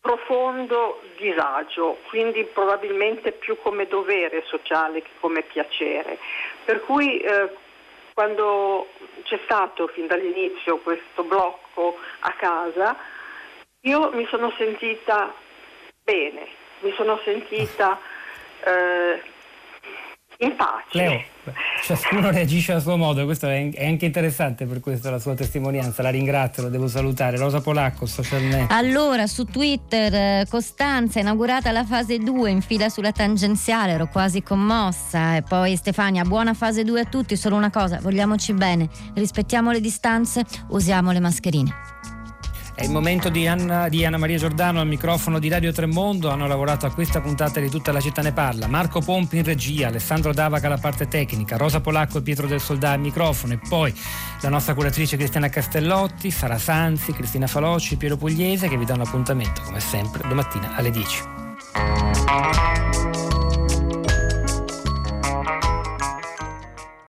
[0.00, 6.18] profondo disagio, quindi probabilmente più come dovere sociale che come piacere.
[6.64, 7.50] Per cui eh,
[8.14, 8.86] quando
[9.24, 12.96] c'è stato fin dall'inizio questo blocco a casa,
[13.80, 15.34] io mi sono sentita
[16.02, 16.46] bene,
[16.80, 17.98] mi sono sentita
[18.64, 19.22] eh,
[20.38, 20.84] in pace.
[20.90, 21.22] Leo,
[21.82, 26.10] ciascuno reagisce a suo modo, questo è, anche interessante per questo la sua testimonianza, la
[26.10, 27.36] ringrazio, la devo salutare.
[27.38, 28.70] Rosa Polacco, social net.
[28.70, 34.42] Allora, su Twitter, eh, Costanza, inaugurata la fase 2 in fila sulla tangenziale, ero quasi
[34.42, 35.36] commossa.
[35.36, 39.80] E poi Stefania, buona fase 2 a tutti, solo una cosa, vogliamoci bene, rispettiamo le
[39.80, 41.96] distanze, usiamo le mascherine.
[42.76, 46.28] È il momento di Anna, di Anna, Maria Giordano al microfono di Radio Tremondo.
[46.28, 48.66] Hanno lavorato a questa puntata di Tutta la città ne parla.
[48.66, 52.90] Marco Pompi in regia, Alessandro Davaca alla parte tecnica, Rosa Polacco e Pietro del Soldà
[52.90, 53.94] al microfono e poi
[54.42, 59.62] la nostra curatrice Cristiana Castellotti, Sara Sanzi, Cristina Faloci, Piero Pugliese che vi danno appuntamento
[59.62, 61.22] come sempre domattina alle 10.